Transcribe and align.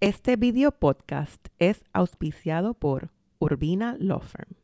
Este 0.00 0.36
video 0.36 0.72
podcast 0.72 1.46
es 1.58 1.82
auspiciado 1.94 2.74
por 2.74 3.12
Urbina 3.38 3.96
Law 3.98 4.20
Firm. 4.20 4.54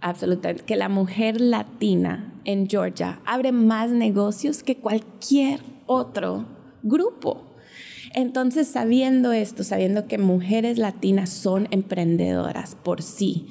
Absolutamente, 0.00 0.64
que 0.64 0.76
la 0.76 0.90
mujer 0.90 1.40
latina 1.40 2.34
en 2.44 2.68
Georgia 2.68 3.22
abre 3.24 3.52
más 3.52 3.88
negocios 3.88 4.62
que 4.62 4.76
cualquier 4.76 5.60
otro 5.86 6.44
grupo. 6.82 7.56
Entonces, 8.12 8.68
sabiendo 8.68 9.32
esto, 9.32 9.64
sabiendo 9.64 10.06
que 10.06 10.18
mujeres 10.18 10.76
latinas 10.76 11.30
son 11.30 11.66
emprendedoras 11.70 12.74
por 12.74 13.00
sí, 13.00 13.46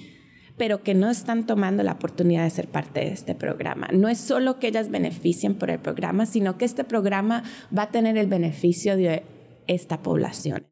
pero 0.58 0.84
que 0.84 0.94
no 0.94 1.10
están 1.10 1.48
tomando 1.48 1.82
la 1.82 1.94
oportunidad 1.94 2.44
de 2.44 2.52
ser 2.52 2.68
parte 2.68 3.00
de 3.00 3.14
este 3.14 3.34
programa. 3.34 3.88
No 3.92 4.10
es 4.10 4.20
solo 4.20 4.60
que 4.60 4.68
ellas 4.68 4.92
beneficien 4.92 5.56
por 5.56 5.72
el 5.72 5.80
programa, 5.80 6.28
sino 6.28 6.60
que 6.60 6.66
este 6.66 6.84
programa 6.84 7.42
va 7.76 7.84
a 7.84 7.90
tener 7.90 8.16
el 8.16 8.28
beneficio 8.28 8.96
de 8.96 9.24
esta 9.66 10.04
población. 10.04 10.68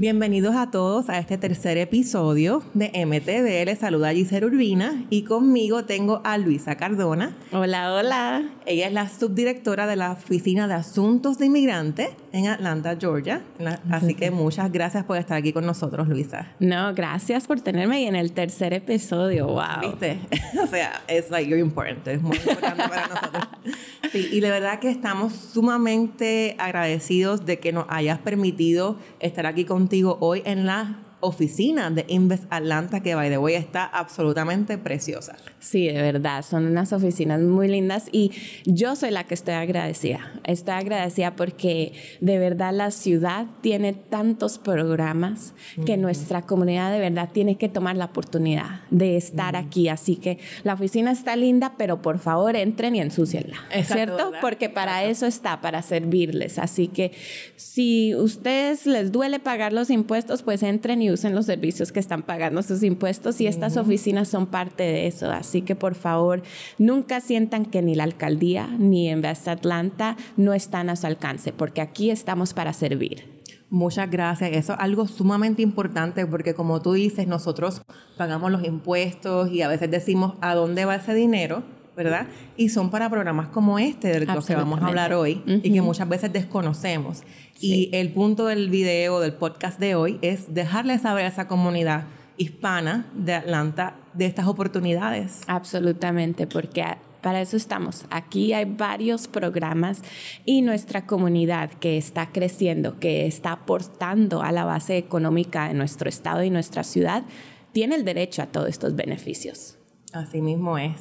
Bienvenidos 0.00 0.54
a 0.54 0.70
todos 0.70 1.08
a 1.08 1.18
este 1.18 1.38
tercer 1.38 1.76
episodio 1.76 2.62
de 2.72 2.92
MTV. 3.04 3.64
Les 3.64 3.80
saluda 3.80 4.12
Giselle 4.12 4.46
Urbina 4.46 5.04
y 5.10 5.24
conmigo 5.24 5.86
tengo 5.86 6.20
a 6.22 6.38
Luisa 6.38 6.76
Cardona. 6.76 7.36
Hola, 7.50 7.92
hola. 7.92 8.48
Ella 8.64 8.86
es 8.86 8.92
la 8.92 9.08
subdirectora 9.08 9.88
de 9.88 9.96
la 9.96 10.12
Oficina 10.12 10.68
de 10.68 10.74
Asuntos 10.74 11.38
de 11.38 11.46
Inmigrantes 11.46 12.10
en 12.32 12.48
Atlanta, 12.48 12.96
Georgia. 12.98 13.42
Así 13.90 14.14
que 14.14 14.30
muchas 14.30 14.70
gracias 14.70 15.04
por 15.04 15.16
estar 15.16 15.36
aquí 15.36 15.52
con 15.52 15.66
nosotros, 15.66 16.08
Luisa. 16.08 16.48
No, 16.58 16.94
gracias 16.94 17.46
por 17.46 17.60
tenerme 17.60 17.96
ahí 17.96 18.04
en 18.04 18.16
el 18.16 18.32
tercer 18.32 18.72
episodio. 18.72 19.46
Wow. 19.46 19.80
¿Viste? 19.82 20.20
o 20.62 20.66
sea, 20.66 21.02
es 21.08 21.30
like 21.30 21.48
you're 21.48 21.60
important. 21.60 22.06
Es 22.06 22.20
muy 22.22 22.36
importante 22.36 22.82
para 22.88 23.08
nosotros. 23.08 23.48
Sí, 24.12 24.26
y 24.32 24.40
de 24.40 24.48
verdad 24.48 24.78
que 24.78 24.88
estamos 24.88 25.34
sumamente 25.34 26.56
agradecidos 26.58 27.44
de 27.44 27.58
que 27.58 27.72
nos 27.72 27.84
hayas 27.90 28.18
permitido 28.18 28.96
estar 29.20 29.44
aquí 29.44 29.66
contigo 29.66 30.16
hoy 30.20 30.42
en 30.46 30.64
la 30.64 30.96
oficina 31.20 31.90
de 31.90 32.04
Invest 32.08 32.44
Atlanta, 32.50 33.00
que 33.00 33.14
by 33.14 33.28
the 33.28 33.38
way 33.38 33.54
está 33.54 33.84
absolutamente 33.84 34.78
preciosa. 34.78 35.36
Sí, 35.58 35.88
de 35.88 36.00
verdad, 36.00 36.44
son 36.44 36.66
unas 36.66 36.92
oficinas 36.92 37.40
muy 37.40 37.68
lindas 37.68 38.08
y 38.12 38.30
yo 38.64 38.94
soy 38.94 39.10
la 39.10 39.24
que 39.24 39.34
estoy 39.34 39.54
agradecida. 39.54 40.32
Estoy 40.44 40.74
agradecida 40.74 41.34
porque 41.34 41.92
de 42.20 42.38
verdad 42.38 42.72
la 42.72 42.90
ciudad 42.90 43.46
tiene 43.60 43.92
tantos 43.92 44.58
programas 44.58 45.54
que 45.84 45.96
nuestra 45.96 46.42
comunidad 46.42 46.92
de 46.92 47.00
verdad 47.00 47.30
tiene 47.32 47.56
que 47.56 47.68
tomar 47.68 47.96
la 47.96 48.06
oportunidad 48.06 48.82
de 48.90 49.16
estar 49.16 49.56
aquí. 49.56 49.88
Así 49.88 50.16
que 50.16 50.38
la 50.62 50.74
oficina 50.74 51.10
está 51.10 51.34
linda, 51.36 51.74
pero 51.76 52.00
por 52.02 52.18
favor 52.18 52.54
entren 52.56 52.94
y 52.94 53.00
ensúcienla, 53.00 53.56
¿cierto? 53.84 54.32
Porque 54.40 54.68
para 54.68 55.04
eso 55.04 55.26
está, 55.26 55.60
para 55.60 55.82
servirles. 55.82 56.58
Así 56.58 56.88
que 56.88 57.12
si 57.56 58.14
ustedes 58.14 58.86
les 58.86 59.10
duele 59.10 59.40
pagar 59.40 59.72
los 59.72 59.90
impuestos, 59.90 60.42
pues 60.42 60.62
entren 60.62 61.02
y 61.02 61.07
usen 61.12 61.34
los 61.34 61.46
servicios 61.46 61.92
que 61.92 62.00
están 62.00 62.22
pagando 62.22 62.62
sus 62.62 62.82
impuestos 62.82 63.40
y 63.40 63.46
estas 63.46 63.76
oficinas 63.76 64.28
son 64.28 64.46
parte 64.46 64.82
de 64.82 65.06
eso. 65.06 65.30
Así 65.30 65.62
que 65.62 65.74
por 65.74 65.94
favor, 65.94 66.42
nunca 66.78 67.20
sientan 67.20 67.64
que 67.64 67.82
ni 67.82 67.94
la 67.94 68.04
alcaldía 68.04 68.68
ni 68.78 69.10
Invest 69.10 69.48
Atlanta 69.48 70.16
no 70.36 70.54
están 70.54 70.90
a 70.90 70.96
su 70.96 71.06
alcance, 71.06 71.52
porque 71.52 71.80
aquí 71.80 72.10
estamos 72.10 72.54
para 72.54 72.72
servir. 72.72 73.38
Muchas 73.70 74.10
gracias. 74.10 74.52
Eso 74.52 74.72
es 74.72 74.78
algo 74.80 75.06
sumamente 75.06 75.60
importante 75.60 76.24
porque 76.26 76.54
como 76.54 76.80
tú 76.80 76.94
dices, 76.94 77.26
nosotros 77.26 77.82
pagamos 78.16 78.50
los 78.50 78.64
impuestos 78.64 79.50
y 79.52 79.60
a 79.60 79.68
veces 79.68 79.90
decimos 79.90 80.34
a 80.40 80.54
dónde 80.54 80.86
va 80.86 80.96
ese 80.96 81.14
dinero, 81.14 81.62
¿verdad? 81.98 82.28
Y 82.56 82.68
son 82.68 82.90
para 82.90 83.10
programas 83.10 83.48
como 83.48 83.78
este, 83.78 84.08
del 84.08 84.26
que 84.26 84.54
vamos 84.54 84.80
a 84.80 84.86
hablar 84.86 85.12
hoy, 85.12 85.42
y 85.46 85.72
que 85.72 85.82
muchas 85.82 86.08
veces 86.08 86.32
desconocemos. 86.32 87.22
Y 87.60 87.90
el 87.92 88.12
punto 88.12 88.46
del 88.46 88.70
video, 88.70 89.18
del 89.20 89.34
podcast 89.34 89.80
de 89.80 89.96
hoy, 89.96 90.18
es 90.22 90.54
dejarle 90.54 90.98
saber 91.00 91.24
a 91.24 91.28
esa 91.28 91.48
comunidad 91.48 92.04
hispana 92.36 93.06
de 93.14 93.34
Atlanta 93.34 93.96
de 94.14 94.26
estas 94.26 94.46
oportunidades. 94.46 95.40
Absolutamente, 95.48 96.46
porque 96.46 96.84
para 97.20 97.40
eso 97.40 97.56
estamos. 97.56 98.04
Aquí 98.10 98.52
hay 98.52 98.64
varios 98.64 99.26
programas 99.26 100.02
y 100.44 100.62
nuestra 100.62 101.04
comunidad 101.04 101.70
que 101.70 101.98
está 101.98 102.30
creciendo, 102.30 103.00
que 103.00 103.26
está 103.26 103.50
aportando 103.52 104.42
a 104.42 104.52
la 104.52 104.64
base 104.64 104.96
económica 104.96 105.66
de 105.66 105.74
nuestro 105.74 106.08
estado 106.08 106.44
y 106.44 106.50
nuestra 106.50 106.84
ciudad, 106.84 107.24
tiene 107.72 107.96
el 107.96 108.04
derecho 108.04 108.42
a 108.42 108.46
todos 108.46 108.68
estos 108.68 108.94
beneficios. 108.94 109.78
Así 110.12 110.40
mismo 110.40 110.78
es. 110.78 110.92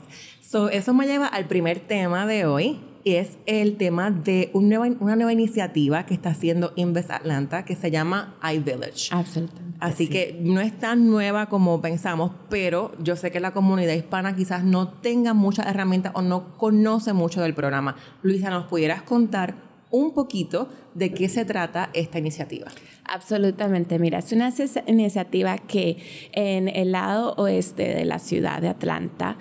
Eso 0.72 0.94
me 0.94 1.06
lleva 1.06 1.28
al 1.28 1.46
primer 1.47 1.80
tema 1.80 2.25
de 2.25 2.46
hoy, 2.46 2.80
es 3.03 3.38
el 3.46 3.78
tema 3.78 4.12
de 4.12 4.50
una 4.53 5.16
nueva 5.16 5.31
iniciativa 5.31 6.06
que 6.06 6.13
está 6.13 6.30
haciendo 6.30 6.74
Invest 6.75 7.12
Atlanta 7.12 7.63
que 7.63 7.75
se 7.75 7.91
llama 7.91 8.35
iVillage. 8.44 9.09
Absolutamente. 9.12 9.78
Así 9.80 10.08
que 10.08 10.38
no 10.41 10.59
es 10.59 10.78
tan 10.78 11.09
nueva 11.09 11.47
como 11.47 11.81
pensamos, 11.81 12.31
pero 12.50 12.91
yo 13.00 13.16
sé 13.16 13.31
que 13.31 13.40
la 13.40 13.52
comunidad 13.52 13.94
hispana 13.94 14.35
quizás 14.35 14.63
no 14.63 14.90
tenga 14.90 15.34
muchas 15.34 15.68
herramientas 15.68 16.12
o 16.16 16.22
no 16.22 16.58
conoce 16.58 17.14
mucho 17.14 17.41
del 17.41 17.53
programa. 17.53 17.96
Luisa, 18.24 18.50
¿nos 18.50 18.66
pudieras 18.66 19.03
contar 19.03 19.56
un 19.90 20.14
poquito 20.14 20.69
de 20.96 21.14
qué 21.14 21.29
se 21.29 21.46
trata 21.46 21.90
esta 21.94 22.19
iniciativa? 22.19 22.68
Absolutamente, 23.06 24.00
mira, 24.00 24.19
es 24.19 24.31
una 24.34 24.52
iniciativa 24.88 25.58
que 25.59 25.97
en 26.34 26.68
el 26.68 26.91
lado 26.91 27.35
oeste 27.38 27.84
de 27.96 28.03
la 28.03 28.19
ciudad 28.19 28.62
de 28.62 28.68
Atlanta 28.68 29.38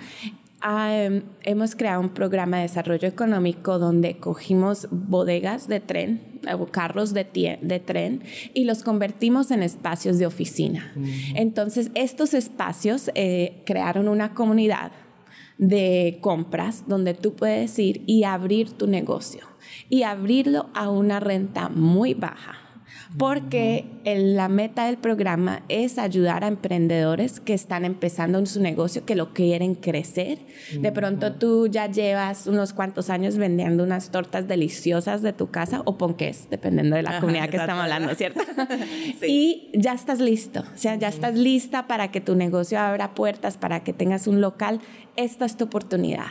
Em, 0.63 1.21
hemos 1.43 1.75
creado 1.75 2.01
un 2.01 2.09
programa 2.09 2.57
de 2.57 2.63
desarrollo 2.63 3.07
económico 3.07 3.77
donde 3.77 4.17
cogimos 4.17 4.87
bodegas 4.89 5.67
de 5.67 5.79
tren, 5.79 6.39
o 6.51 6.65
carros 6.65 7.13
de, 7.13 7.59
de 7.61 7.79
tren, 7.79 8.23
y 8.53 8.65
los 8.65 8.81
convertimos 8.81 9.51
en 9.51 9.61
espacios 9.61 10.17
de 10.17 10.25
oficina. 10.25 10.93
Entonces, 11.35 11.91
estos 11.93 12.33
espacios 12.33 13.11
eh, 13.13 13.61
crearon 13.65 14.07
una 14.07 14.33
comunidad 14.33 14.91
de 15.59 16.17
compras 16.21 16.85
donde 16.87 17.13
tú 17.13 17.35
puedes 17.35 17.77
ir 17.77 18.03
y 18.07 18.23
abrir 18.23 18.71
tu 18.71 18.87
negocio 18.87 19.41
y 19.89 20.03
abrirlo 20.03 20.69
a 20.73 20.89
una 20.89 21.19
renta 21.19 21.69
muy 21.69 22.13
baja 22.13 22.66
porque 23.17 23.85
la 24.05 24.49
meta 24.49 24.85
del 24.85 24.97
programa 24.97 25.63
es 25.69 25.97
ayudar 25.97 26.43
a 26.43 26.47
emprendedores 26.47 27.39
que 27.39 27.53
están 27.53 27.85
empezando 27.85 28.39
en 28.39 28.47
su 28.47 28.61
negocio, 28.61 29.05
que 29.05 29.15
lo 29.15 29.33
quieren 29.33 29.75
crecer. 29.75 30.39
De 30.79 30.91
pronto 30.91 31.33
tú 31.33 31.67
ya 31.67 31.87
llevas 31.87 32.47
unos 32.47 32.73
cuantos 32.73 33.09
años 33.09 33.37
vendiendo 33.37 33.83
unas 33.83 34.11
tortas 34.11 34.47
deliciosas 34.47 35.21
de 35.21 35.33
tu 35.33 35.49
casa 35.51 35.81
o 35.85 35.97
ponques, 35.97 36.47
dependiendo 36.49 36.95
de 36.95 37.03
la 37.03 37.19
comunidad 37.19 37.49
que 37.49 37.57
estamos 37.57 37.83
hablando, 37.83 38.13
¿cierto? 38.15 38.41
Y 39.27 39.71
ya 39.73 39.93
estás 39.93 40.19
listo, 40.19 40.61
o 40.61 40.77
sea, 40.77 40.95
ya 40.95 41.07
estás 41.07 41.35
lista 41.35 41.87
para 41.87 42.11
que 42.11 42.21
tu 42.21 42.35
negocio 42.35 42.79
abra 42.79 43.13
puertas, 43.13 43.57
para 43.57 43.83
que 43.83 43.93
tengas 43.93 44.27
un 44.27 44.41
local. 44.41 44.79
Esta 45.17 45.45
es 45.45 45.57
tu 45.57 45.65
oportunidad 45.65 46.27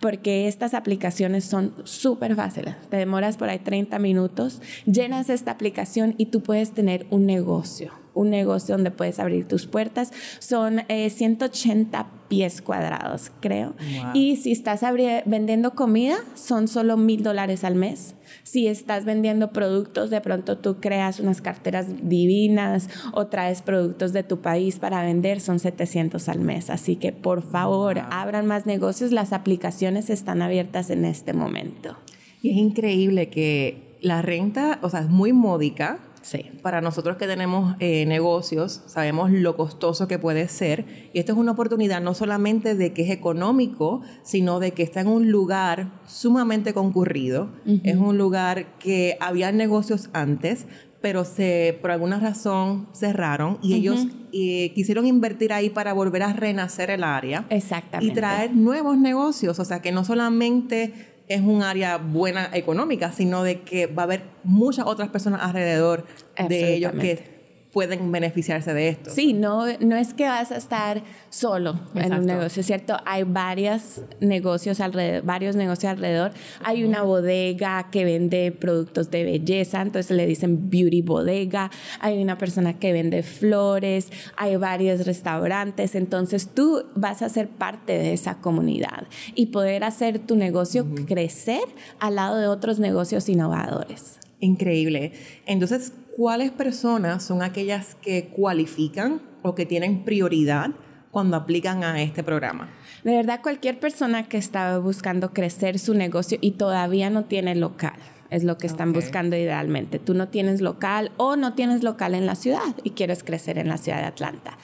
porque 0.00 0.48
estas 0.48 0.74
aplicaciones 0.74 1.44
son 1.44 1.74
súper 1.84 2.34
fáciles. 2.34 2.74
Te 2.88 2.96
demoras 2.96 3.36
por 3.36 3.50
ahí 3.50 3.58
30 3.58 3.98
minutos, 3.98 4.62
llenas 4.86 5.28
esta 5.28 5.50
aplicación 5.50 6.14
y 6.16 6.26
tú 6.26 6.42
puedes 6.42 6.72
tener 6.72 7.06
un 7.10 7.26
negocio, 7.26 7.92
un 8.14 8.30
negocio 8.30 8.74
donde 8.74 8.90
puedes 8.90 9.18
abrir 9.18 9.46
tus 9.46 9.66
puertas. 9.66 10.12
Son 10.38 10.80
180 10.88 12.00
eh, 12.00 12.20
pies 12.30 12.62
cuadrados, 12.62 13.32
creo. 13.40 13.74
Y 14.14 14.36
si 14.36 14.52
estás 14.52 14.82
vendiendo 15.26 15.72
comida, 15.72 16.16
son 16.34 16.68
solo 16.68 16.96
mil 16.96 17.24
dólares 17.24 17.64
al 17.64 17.74
mes. 17.74 18.14
Si 18.44 18.68
estás 18.68 19.04
vendiendo 19.04 19.50
productos, 19.52 20.10
de 20.10 20.20
pronto 20.20 20.56
tú 20.56 20.80
creas 20.80 21.18
unas 21.18 21.42
carteras 21.42 21.86
divinas 22.08 22.88
o 23.12 23.26
traes 23.26 23.62
productos 23.62 24.12
de 24.12 24.22
tu 24.22 24.40
país 24.40 24.78
para 24.78 25.02
vender, 25.02 25.40
son 25.40 25.58
700 25.58 26.28
al 26.28 26.38
mes. 26.38 26.70
Así 26.70 26.94
que 26.94 27.12
por 27.12 27.42
favor, 27.42 27.98
abran 28.10 28.46
más 28.46 28.64
negocios. 28.64 29.10
Las 29.10 29.32
aplicaciones 29.32 30.08
están 30.08 30.40
abiertas 30.40 30.90
en 30.90 31.04
este 31.04 31.32
momento. 31.32 31.96
Y 32.42 32.50
es 32.50 32.56
increíble 32.56 33.28
que 33.28 33.98
la 34.00 34.22
renta, 34.22 34.78
o 34.82 34.88
sea, 34.88 35.00
es 35.00 35.08
muy 35.08 35.32
módica 35.32 35.98
Sí. 36.22 36.50
Para 36.62 36.80
nosotros 36.80 37.16
que 37.16 37.26
tenemos 37.26 37.76
eh, 37.80 38.04
negocios, 38.06 38.82
sabemos 38.86 39.30
lo 39.30 39.56
costoso 39.56 40.06
que 40.08 40.18
puede 40.18 40.48
ser. 40.48 41.10
Y 41.12 41.18
esto 41.18 41.32
es 41.32 41.38
una 41.38 41.52
oportunidad 41.52 42.00
no 42.00 42.14
solamente 42.14 42.74
de 42.74 42.92
que 42.92 43.02
es 43.02 43.10
económico, 43.10 44.02
sino 44.22 44.60
de 44.60 44.72
que 44.72 44.82
está 44.82 45.00
en 45.00 45.08
un 45.08 45.30
lugar 45.30 46.00
sumamente 46.06 46.74
concurrido. 46.74 47.50
Es 47.84 47.96
un 47.96 48.18
lugar 48.18 48.78
que 48.78 49.16
había 49.20 49.52
negocios 49.52 50.10
antes, 50.12 50.66
pero 51.00 51.24
se, 51.24 51.78
por 51.80 51.90
alguna 51.90 52.20
razón 52.20 52.88
cerraron 52.92 53.58
y 53.62 53.74
ellos 53.74 54.06
eh, 54.32 54.72
quisieron 54.74 55.06
invertir 55.06 55.52
ahí 55.52 55.70
para 55.70 55.92
volver 55.92 56.22
a 56.22 56.32
renacer 56.32 56.90
el 56.90 57.04
área. 57.04 57.46
Exactamente. 57.48 58.12
Y 58.12 58.14
traer 58.14 58.54
nuevos 58.54 58.98
negocios. 58.98 59.58
O 59.58 59.64
sea, 59.64 59.80
que 59.80 59.92
no 59.92 60.04
solamente 60.04 60.92
es 61.30 61.40
un 61.40 61.62
área 61.62 61.96
buena 61.96 62.50
económica, 62.52 63.12
sino 63.12 63.44
de 63.44 63.60
que 63.60 63.86
va 63.86 64.02
a 64.02 64.04
haber 64.04 64.22
muchas 64.42 64.86
otras 64.86 65.08
personas 65.08 65.40
alrededor 65.42 66.04
de 66.48 66.74
ellos 66.74 66.92
que 67.00 67.39
pueden 67.72 68.10
beneficiarse 68.10 68.74
de 68.74 68.88
esto. 68.88 69.10
Sí, 69.10 69.32
no, 69.32 69.66
no 69.78 69.96
es 69.96 70.12
que 70.14 70.24
vas 70.24 70.50
a 70.50 70.56
estar 70.56 71.02
solo 71.28 71.78
en 71.94 72.12
un 72.12 72.26
negocio, 72.26 72.62
¿cierto? 72.62 72.96
Hay 73.06 73.22
varios 73.22 74.02
negocios 74.20 74.80
alrededor, 74.80 75.24
varios 75.24 75.56
negocios 75.56 75.90
alrededor. 75.90 76.32
Hay 76.64 76.84
una 76.84 77.02
bodega 77.02 77.88
que 77.90 78.04
vende 78.04 78.52
productos 78.52 79.10
de 79.10 79.24
belleza, 79.24 79.82
entonces 79.82 80.16
le 80.16 80.26
dicen 80.26 80.68
beauty 80.68 81.02
bodega. 81.02 81.70
Hay 82.00 82.20
una 82.20 82.38
persona 82.38 82.78
que 82.78 82.92
vende 82.92 83.22
flores, 83.22 84.10
hay 84.36 84.56
varios 84.56 85.06
restaurantes, 85.06 85.94
entonces 85.94 86.48
tú 86.52 86.84
vas 86.94 87.22
a 87.22 87.28
ser 87.28 87.48
parte 87.48 87.92
de 87.92 88.12
esa 88.12 88.40
comunidad 88.40 89.06
y 89.34 89.46
poder 89.46 89.84
hacer 89.84 90.18
tu 90.18 90.36
negocio 90.36 90.86
crecer 91.06 91.62
al 92.00 92.16
lado 92.16 92.36
de 92.38 92.48
otros 92.48 92.80
negocios 92.80 93.28
innovadores. 93.28 94.18
Increíble. 94.40 95.12
Entonces, 95.46 95.92
¿cuáles 96.16 96.50
personas 96.50 97.22
son 97.22 97.42
aquellas 97.42 97.94
que 97.96 98.28
cualifican 98.28 99.20
o 99.42 99.54
que 99.54 99.66
tienen 99.66 100.04
prioridad 100.04 100.70
cuando 101.10 101.36
aplican 101.36 101.82
a 101.82 102.00
este 102.02 102.22
programa? 102.22 102.70
De 103.04 103.14
verdad, 103.14 103.40
cualquier 103.42 103.80
persona 103.80 104.28
que 104.28 104.36
está 104.36 104.78
buscando 104.78 105.32
crecer 105.32 105.78
su 105.78 105.94
negocio 105.94 106.38
y 106.40 106.52
todavía 106.52 107.10
no 107.10 107.24
tiene 107.24 107.54
local. 107.54 107.94
Es 108.30 108.44
lo 108.44 108.58
que 108.58 108.68
están 108.68 108.92
buscando 108.92 109.34
idealmente. 109.36 109.98
Tú 109.98 110.14
no 110.14 110.28
tienes 110.28 110.60
local 110.60 111.10
o 111.16 111.34
no 111.34 111.54
tienes 111.54 111.82
local 111.82 112.14
en 112.14 112.26
la 112.26 112.36
ciudad 112.36 112.76
y 112.84 112.90
quieres 112.90 113.24
crecer 113.24 113.58
en 113.58 113.68
la 113.68 113.76
ciudad 113.76 113.98
de 113.98 114.06
Atlanta. 114.06 114.56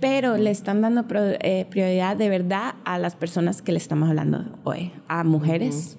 Pero 0.00 0.38
le 0.38 0.50
están 0.50 0.80
dando 0.80 1.04
eh, 1.12 1.66
prioridad 1.68 2.16
de 2.16 2.30
verdad 2.30 2.76
a 2.86 2.98
las 2.98 3.16
personas 3.16 3.60
que 3.60 3.72
le 3.72 3.78
estamos 3.78 4.08
hablando 4.08 4.58
hoy, 4.64 4.92
a 5.06 5.22
mujeres, 5.24 5.98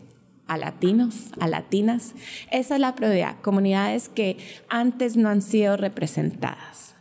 a 0.51 0.57
latinos, 0.57 1.31
a 1.39 1.47
latinas. 1.47 2.13
Esa 2.51 2.75
es 2.75 2.81
la 2.81 2.93
prioridad, 2.93 3.37
comunidades 3.41 4.09
que 4.09 4.37
antes 4.67 5.15
no 5.15 5.29
han 5.29 5.41
sido 5.41 5.77
representadas. 5.77 6.93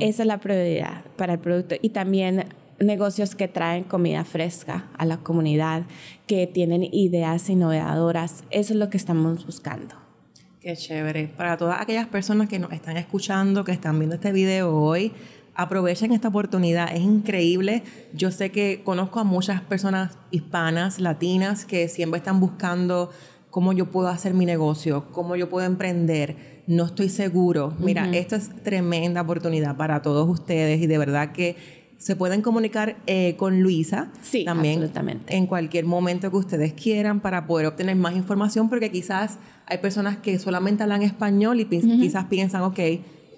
Esa 0.00 0.22
es 0.24 0.26
la 0.26 0.38
prioridad 0.38 1.04
para 1.16 1.34
el 1.34 1.38
producto. 1.38 1.76
Y 1.80 1.90
también 1.90 2.46
negocios 2.80 3.36
que 3.36 3.46
traen 3.46 3.84
comida 3.84 4.24
fresca 4.24 4.86
a 4.98 5.06
la 5.06 5.18
comunidad, 5.18 5.84
que 6.26 6.48
tienen 6.48 6.82
ideas 6.82 7.48
innovadoras. 7.48 8.42
Eso 8.50 8.72
es 8.72 8.78
lo 8.80 8.90
que 8.90 8.96
estamos 8.96 9.46
buscando. 9.46 9.94
Qué 10.60 10.76
chévere. 10.76 11.28
Para 11.28 11.56
todas 11.56 11.80
aquellas 11.80 12.08
personas 12.08 12.48
que 12.48 12.58
nos 12.58 12.72
están 12.72 12.96
escuchando, 12.96 13.62
que 13.64 13.70
están 13.70 14.00
viendo 14.00 14.16
este 14.16 14.32
video 14.32 14.76
hoy, 14.76 15.12
aprovechen 15.56 16.12
esta 16.12 16.28
oportunidad, 16.28 16.94
es 16.94 17.02
increíble. 17.02 17.82
Yo 18.12 18.30
sé 18.30 18.50
que 18.50 18.82
conozco 18.84 19.20
a 19.20 19.24
muchas 19.24 19.60
personas 19.62 20.18
hispanas, 20.30 21.00
latinas, 21.00 21.64
que 21.64 21.88
siempre 21.88 22.18
están 22.18 22.40
buscando 22.40 23.10
cómo 23.50 23.72
yo 23.72 23.90
puedo 23.90 24.08
hacer 24.08 24.34
mi 24.34 24.44
negocio, 24.44 25.06
cómo 25.12 25.34
yo 25.34 25.48
puedo 25.48 25.66
emprender. 25.66 26.62
No 26.66 26.84
estoy 26.84 27.08
seguro. 27.08 27.72
Mira, 27.78 28.08
esto 28.12 28.36
es 28.36 28.50
tremenda 28.62 29.22
oportunidad 29.22 29.76
para 29.76 30.02
todos 30.02 30.28
ustedes 30.28 30.80
y 30.82 30.86
de 30.86 30.98
verdad 30.98 31.32
que 31.32 31.56
se 31.98 32.14
pueden 32.14 32.42
comunicar 32.42 32.96
eh, 33.06 33.36
con 33.38 33.62
Luisa 33.62 34.12
sí, 34.20 34.44
también 34.44 34.74
absolutamente. 34.74 35.34
en 35.34 35.46
cualquier 35.46 35.86
momento 35.86 36.30
que 36.30 36.36
ustedes 36.36 36.74
quieran 36.74 37.20
para 37.20 37.46
poder 37.46 37.66
obtener 37.66 37.96
más 37.96 38.14
información 38.14 38.68
porque 38.68 38.90
quizás 38.90 39.38
hay 39.64 39.78
personas 39.78 40.18
que 40.18 40.38
solamente 40.38 40.82
hablan 40.82 41.00
español 41.02 41.58
y 41.58 41.64
quizás 41.64 42.26
piensan, 42.26 42.62
ok, 42.62 42.78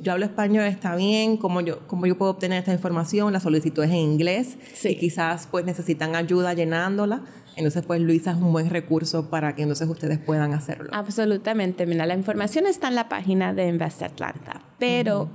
yo 0.01 0.13
hablo 0.13 0.25
español, 0.25 0.65
está 0.65 0.97
bien, 0.97 1.37
¿cómo 1.37 1.61
yo, 1.61 1.87
cómo 1.87 2.07
yo 2.07 2.17
puedo 2.17 2.33
obtener 2.33 2.59
esta 2.59 2.73
información? 2.73 3.33
La 3.33 3.41
solicitud 3.41 3.85
es 3.85 3.91
en 3.91 3.97
inglés 3.97 4.57
y 4.85 4.97
quizás 4.97 5.49
pues 5.51 5.65
necesitan 5.65 6.15
ayuda 6.15 6.55
llenándola. 6.55 7.23
Entonces, 7.57 7.85
pues 7.85 8.01
Luisa 8.01 8.31
es 8.31 8.37
un 8.37 8.53
buen 8.53 8.71
recurso 8.71 9.31
para 9.31 9.57
que 9.57 9.63
entonces 9.63 9.89
ustedes 9.89 10.19
puedan 10.19 10.55
hacerlo. 10.55 10.91
Absolutamente. 10.93 11.87
Mira, 11.87 12.07
la 12.07 12.15
información 12.15 12.67
está 12.67 12.87
en 12.87 12.95
la 12.95 13.09
página 13.09 13.53
de 13.53 13.67
Invest 13.67 14.03
Atlanta, 14.03 14.63
pero 14.79 15.29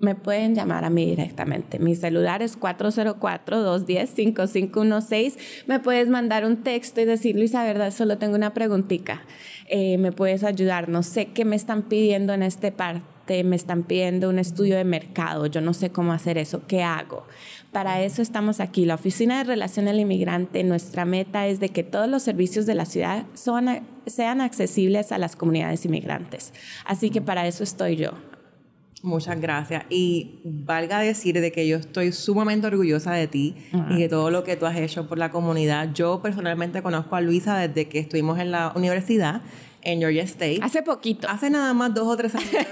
me 0.00 0.14
pueden 0.14 0.54
llamar 0.54 0.84
a 0.84 0.90
mí 0.90 1.06
directamente. 1.06 1.78
Mi 1.78 1.94
celular 1.94 2.42
es 2.42 2.60
404-210-5516. 2.60 5.38
Me 5.66 5.80
puedes 5.80 6.10
mandar 6.10 6.44
un 6.44 6.62
texto 6.62 7.00
y 7.00 7.06
decir, 7.06 7.36
Luisa, 7.36 7.64
verdad, 7.64 7.92
solo 7.92 8.18
tengo 8.18 8.34
una 8.34 8.52
preguntita. 8.52 9.22
Eh, 9.68 9.96
me 9.98 10.12
puedes 10.12 10.44
ayudar. 10.44 10.90
No 10.90 11.02
sé 11.02 11.26
qué 11.26 11.46
me 11.46 11.56
están 11.56 11.84
pidiendo 11.84 12.34
en 12.34 12.42
este 12.42 12.72
me 13.44 13.56
están 13.56 13.84
pidiendo 13.84 14.28
un 14.28 14.38
estudio 14.38 14.76
de 14.76 14.84
mercado, 14.84 15.46
yo 15.46 15.60
no 15.60 15.74
sé 15.74 15.90
cómo 15.90 16.12
hacer 16.12 16.38
eso, 16.38 16.62
¿qué 16.66 16.82
hago? 16.82 17.26
Para 17.72 18.02
eso 18.02 18.20
estamos 18.20 18.58
aquí. 18.58 18.84
La 18.84 18.96
Oficina 18.96 19.38
de 19.38 19.44
Relación 19.44 19.86
al 19.86 20.00
Inmigrante, 20.00 20.64
nuestra 20.64 21.04
meta 21.04 21.46
es 21.46 21.60
de 21.60 21.68
que 21.68 21.84
todos 21.84 22.08
los 22.08 22.22
servicios 22.22 22.66
de 22.66 22.74
la 22.74 22.84
ciudad 22.84 23.26
sean 23.34 24.40
accesibles 24.40 25.12
a 25.12 25.18
las 25.18 25.36
comunidades 25.36 25.84
inmigrantes. 25.84 26.52
Así 26.84 27.10
que 27.10 27.20
para 27.20 27.46
eso 27.46 27.62
estoy 27.62 27.96
yo. 27.96 28.10
Muchas 29.02 29.40
gracias. 29.40 29.84
Y 29.88 30.40
valga 30.44 30.98
decir 30.98 31.40
de 31.40 31.52
que 31.52 31.66
yo 31.66 31.78
estoy 31.78 32.12
sumamente 32.12 32.66
orgullosa 32.66 33.12
de 33.12 33.28
ti 33.28 33.54
y 33.88 33.98
de 33.98 34.08
todo 34.08 34.30
lo 34.30 34.44
que 34.44 34.56
tú 34.56 34.66
has 34.66 34.76
hecho 34.76 35.08
por 35.08 35.16
la 35.16 35.30
comunidad. 35.30 35.90
Yo 35.94 36.20
personalmente 36.20 36.82
conozco 36.82 37.16
a 37.16 37.22
Luisa 37.22 37.56
desde 37.56 37.88
que 37.88 38.00
estuvimos 38.00 38.38
en 38.38 38.50
la 38.50 38.72
universidad 38.76 39.40
en 39.82 40.00
Georgia 40.00 40.22
State. 40.24 40.60
Hace 40.62 40.82
poquito. 40.82 41.28
Hace 41.28 41.50
nada 41.50 41.72
más 41.74 41.94
dos 41.94 42.06
o 42.06 42.16
tres 42.16 42.34
años. 42.34 42.50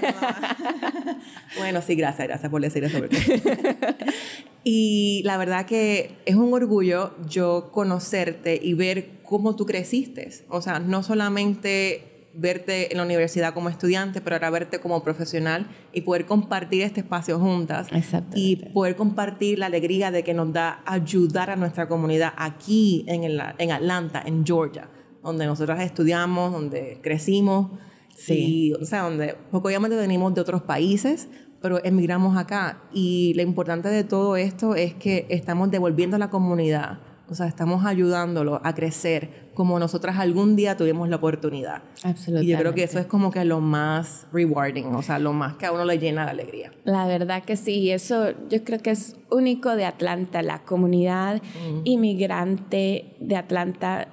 bueno, 1.57 1.81
sí, 1.81 1.95
gracias, 1.95 2.27
gracias 2.27 2.49
por 2.49 2.61
decir 2.61 2.83
eso. 2.83 2.99
y 4.63 5.21
la 5.25 5.37
verdad 5.37 5.65
que 5.65 6.17
es 6.25 6.35
un 6.35 6.53
orgullo 6.53 7.15
yo 7.27 7.71
conocerte 7.71 8.59
y 8.61 8.73
ver 8.73 9.21
cómo 9.23 9.55
tú 9.55 9.65
creciste. 9.65 10.29
O 10.49 10.61
sea, 10.61 10.79
no 10.79 11.03
solamente 11.03 12.05
verte 12.33 12.91
en 12.91 12.97
la 12.97 13.03
universidad 13.03 13.53
como 13.53 13.69
estudiante, 13.69 14.21
pero 14.21 14.35
ahora 14.35 14.49
verte 14.51 14.79
como 14.79 15.03
profesional 15.03 15.67
y 15.91 16.01
poder 16.01 16.25
compartir 16.25 16.83
este 16.83 17.01
espacio 17.01 17.39
juntas 17.39 17.87
y 18.35 18.57
poder 18.71 18.95
compartir 18.95 19.59
la 19.59 19.65
alegría 19.65 20.11
de 20.11 20.23
que 20.23 20.33
nos 20.33 20.53
da 20.53 20.81
ayudar 20.85 21.49
a 21.49 21.55
nuestra 21.55 21.87
comunidad 21.87 22.33
aquí 22.37 23.03
en, 23.07 23.23
en 23.23 23.71
Atlanta, 23.71 24.21
en 24.25 24.45
Georgia, 24.45 24.87
donde 25.23 25.45
nosotras 25.45 25.81
estudiamos, 25.81 26.51
donde 26.51 26.99
crecimos, 27.01 27.71
sí. 28.15 28.73
o 28.73 28.85
sea, 28.85 29.03
donde, 29.03 29.35
porque 29.51 29.67
obviamente 29.67 29.95
venimos 29.95 30.33
de 30.33 30.41
otros 30.41 30.61
países, 30.61 31.27
pero 31.61 31.83
emigramos 31.83 32.37
acá 32.37 32.83
y 32.93 33.33
lo 33.35 33.41
importante 33.41 33.89
de 33.89 34.03
todo 34.03 34.37
esto 34.37 34.75
es 34.75 34.93
que 34.93 35.25
estamos 35.29 35.71
devolviendo 35.71 36.15
a 36.15 36.19
la 36.19 36.29
comunidad 36.29 36.99
o 37.29 37.35
sea, 37.35 37.45
estamos 37.45 37.85
ayudándolo 37.85 38.59
a 38.63 38.73
crecer 38.73 39.49
como 39.53 39.77
nosotras 39.77 40.17
algún 40.17 40.55
día 40.55 40.75
tuvimos 40.75 41.09
la 41.09 41.17
oportunidad. 41.17 41.83
Absolutamente. 42.03 42.45
Y 42.45 42.47
yo 42.47 42.57
creo 42.57 42.73
que 42.73 42.83
eso 42.83 42.97
es 42.97 43.05
como 43.05 43.29
que 43.29 43.45
lo 43.45 43.59
más 43.61 44.25
rewarding, 44.33 44.95
o 44.95 45.03
sea, 45.03 45.19
lo 45.19 45.31
más 45.31 45.55
que 45.57 45.67
a 45.67 45.71
uno 45.71 45.85
le 45.85 45.99
llena 45.99 46.25
de 46.25 46.31
alegría. 46.31 46.71
La 46.85 47.05
verdad 47.05 47.43
que 47.43 47.55
sí, 47.55 47.91
eso 47.91 48.31
yo 48.49 48.63
creo 48.63 48.79
que 48.79 48.91
es 48.91 49.15
único 49.29 49.75
de 49.75 49.85
Atlanta. 49.85 50.41
La 50.41 50.63
comunidad 50.63 51.41
inmigrante 51.83 53.15
de 53.19 53.35
Atlanta 53.35 54.07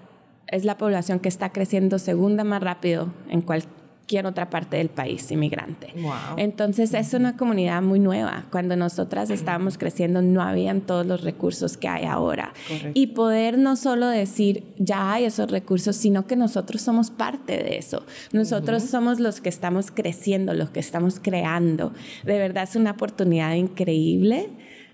es 0.48 0.64
la 0.64 0.78
población 0.78 1.18
que 1.20 1.28
está 1.28 1.50
creciendo 1.50 1.98
segunda 1.98 2.44
más 2.44 2.62
rápido 2.62 3.12
en 3.28 3.40
cualquier 3.40 4.26
otra 4.26 4.48
parte 4.50 4.76
del 4.76 4.88
país 4.88 5.28
inmigrante. 5.32 5.92
Entonces 6.36 6.94
es 6.94 7.12
una 7.14 7.36
comunidad 7.36 7.82
muy 7.82 7.98
nueva. 7.98 8.44
Cuando 8.52 8.76
nosotras 8.76 9.30
estábamos 9.30 9.78
creciendo 9.78 10.22
no 10.22 10.42
habían 10.42 10.82
todos 10.82 11.04
los 11.04 11.24
recursos 11.24 11.76
que 11.76 11.88
hay 11.88 12.04
ahora. 12.04 12.52
Y 12.94 13.08
poder 13.08 13.58
no 13.58 13.74
solo 13.74 14.06
decir 14.06 14.62
ya 14.78 15.12
hay 15.12 15.24
esos 15.24 15.50
recursos, 15.50 15.96
sino 15.96 16.26
que 16.26 16.36
nosotros 16.36 16.82
somos 16.82 17.10
parte 17.10 17.56
de 17.56 17.78
eso. 17.78 18.04
Nosotros 18.32 18.84
somos 18.84 19.18
los 19.18 19.40
que 19.40 19.48
estamos 19.48 19.90
creciendo, 19.90 20.54
los 20.54 20.70
que 20.70 20.80
estamos 20.80 21.18
creando. 21.20 21.92
De 22.24 22.38
verdad 22.38 22.64
es 22.64 22.76
una 22.76 22.92
oportunidad 22.92 23.54
increíble 23.54 24.50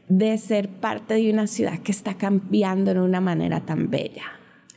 de 0.09 0.38
ser 0.38 0.68
parte 0.68 1.14
de 1.14 1.30
una 1.30 1.47
ciudad 1.47 1.78
que 1.80 1.92
está 1.92 2.14
cambiando 2.14 2.94
de 2.94 3.00
una 3.00 3.21
manera 3.21 3.61
tan 3.61 3.90
bella. 3.90 4.25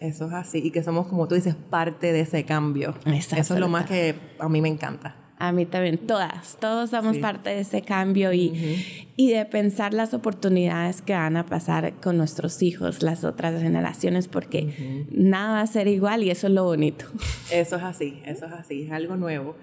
Eso 0.05 0.27
es 0.27 0.33
así, 0.33 0.62
y 0.63 0.71
que 0.71 0.83
somos, 0.83 1.07
como 1.07 1.27
tú 1.27 1.35
dices, 1.35 1.55
parte 1.55 2.13
de 2.13 2.21
ese 2.21 2.43
cambio. 2.45 2.93
Eso 3.05 3.35
es 3.35 3.59
lo 3.59 3.67
más 3.67 3.85
que 3.85 4.15
a 4.39 4.47
mí 4.47 4.62
me 4.62 4.69
encanta. 4.69 5.15
A 5.38 5.51
mí 5.51 5.65
también, 5.65 5.97
todas, 5.97 6.57
todos 6.62 6.91
somos 6.91 7.17
parte 7.17 7.50
de 7.50 7.59
ese 7.59 7.81
cambio 7.81 8.31
y, 8.31 8.85
y 9.17 9.31
de 9.31 9.43
pensar 9.45 9.93
las 9.93 10.13
oportunidades 10.13 11.01
que 11.01 11.13
van 11.13 11.35
a 11.35 11.45
pasar 11.45 11.95
con 11.95 12.17
nuestros 12.17 12.62
hijos, 12.62 13.03
las 13.03 13.25
otras 13.25 13.62
generaciones, 13.62 14.29
porque 14.29 15.05
nada 15.12 15.53
va 15.53 15.62
a 15.62 15.67
ser 15.67 15.89
igual 15.89 16.24
y 16.24 16.29
eso 16.29 16.47
es 16.47 16.53
lo 16.53 16.63
bonito. 16.63 17.05
Eso 17.51 17.75
es 17.75 17.83
así, 17.83 18.21
eso 18.25 18.45
es 18.45 18.53
así, 18.53 18.83
es 18.83 18.91
algo 18.91 19.17
nuevo. 19.17 19.57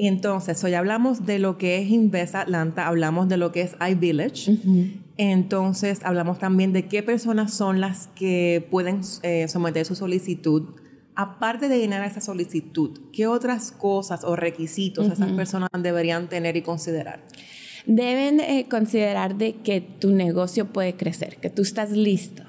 Y 0.00 0.06
entonces, 0.06 0.64
hoy 0.64 0.72
hablamos 0.72 1.26
de 1.26 1.38
lo 1.38 1.58
que 1.58 1.82
es 1.82 1.90
Invest 1.90 2.34
Atlanta, 2.34 2.86
hablamos 2.86 3.28
de 3.28 3.36
lo 3.36 3.52
que 3.52 3.60
es 3.60 3.76
iVillage. 3.86 4.56
Entonces, 5.22 6.00
hablamos 6.02 6.38
también 6.38 6.72
de 6.72 6.88
qué 6.88 7.02
personas 7.02 7.52
son 7.52 7.78
las 7.78 8.06
que 8.06 8.66
pueden 8.70 9.02
eh, 9.22 9.48
someter 9.48 9.84
su 9.84 9.94
solicitud. 9.94 10.70
Aparte 11.14 11.68
de 11.68 11.78
llenar 11.78 12.02
esa 12.06 12.22
solicitud, 12.22 12.98
¿qué 13.12 13.26
otras 13.26 13.70
cosas 13.70 14.24
o 14.24 14.34
requisitos 14.34 15.12
esas 15.12 15.30
personas 15.32 15.68
deberían 15.78 16.30
tener 16.30 16.56
y 16.56 16.62
considerar? 16.62 17.22
Deben 17.84 18.40
eh, 18.40 18.66
considerar 18.70 19.36
de 19.36 19.56
que 19.56 19.82
tu 19.82 20.10
negocio 20.10 20.72
puede 20.72 20.96
crecer, 20.96 21.36
que 21.36 21.50
tú 21.50 21.60
estás 21.60 21.90
listo 21.90 22.44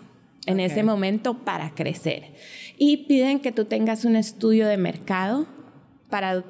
en 0.45 0.61
ese 0.61 0.81
momento 0.81 1.39
para 1.39 1.71
crecer. 1.71 2.33
Y 2.77 3.05
piden 3.05 3.41
que 3.41 3.51
tú 3.51 3.65
tengas 3.65 4.05
un 4.05 4.15
estudio 4.15 4.65
de 4.65 4.77
mercado 4.77 5.45
para 6.09 6.45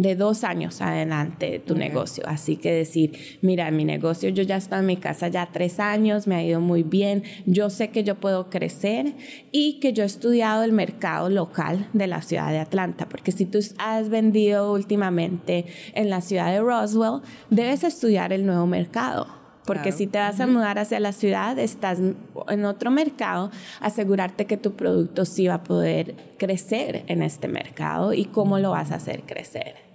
de 0.00 0.16
dos 0.16 0.44
años 0.44 0.80
adelante 0.80 1.58
tu 1.58 1.76
negocio. 1.76 2.24
Así 2.26 2.56
que 2.56 2.72
decir, 2.72 3.38
mira, 3.42 3.70
mi 3.70 3.84
negocio, 3.84 4.30
yo 4.30 4.42
ya 4.42 4.56
estoy 4.56 4.80
en 4.80 4.86
mi 4.86 4.96
casa 4.96 5.28
ya 5.28 5.50
tres 5.52 5.78
años, 5.78 6.26
me 6.26 6.36
ha 6.36 6.42
ido 6.42 6.60
muy 6.60 6.82
bien, 6.82 7.22
yo 7.44 7.68
sé 7.68 7.90
que 7.90 8.02
yo 8.02 8.14
puedo 8.14 8.48
crecer 8.48 9.14
y 9.52 9.78
que 9.80 9.92
yo 9.92 10.02
he 10.02 10.06
estudiado 10.06 10.62
el 10.62 10.72
mercado 10.72 11.28
local 11.28 11.88
de 11.92 12.06
la 12.06 12.22
ciudad 12.22 12.50
de 12.50 12.58
Atlanta, 12.58 13.08
porque 13.08 13.30
si 13.30 13.44
tú 13.44 13.58
has 13.78 14.08
vendido 14.08 14.72
últimamente 14.72 15.66
en 15.94 16.08
la 16.08 16.22
ciudad 16.22 16.50
de 16.50 16.60
Roswell, 16.60 17.20
debes 17.50 17.84
estudiar 17.84 18.32
el 18.32 18.46
nuevo 18.46 18.66
mercado 18.66 19.40
porque 19.66 19.92
si 19.92 20.08
te 20.08 20.18
vas 20.18 20.40
a 20.40 20.48
mudar 20.48 20.80
hacia 20.80 20.98
la 20.98 21.12
ciudad, 21.12 21.56
estás 21.58 22.00
en 22.00 22.64
otro 22.64 22.90
mercado, 22.90 23.52
asegurarte 23.80 24.46
que 24.46 24.56
tu 24.56 24.72
producto 24.72 25.24
sí 25.24 25.46
va 25.46 25.54
a 25.54 25.62
poder 25.62 26.16
crecer 26.38 27.04
en 27.06 27.22
este 27.22 27.46
mercado 27.46 28.12
y 28.12 28.24
cómo 28.24 28.58
lo 28.58 28.70
vas 28.70 28.90
a 28.90 28.96
hacer 28.96 29.22
crecer. 29.22 29.89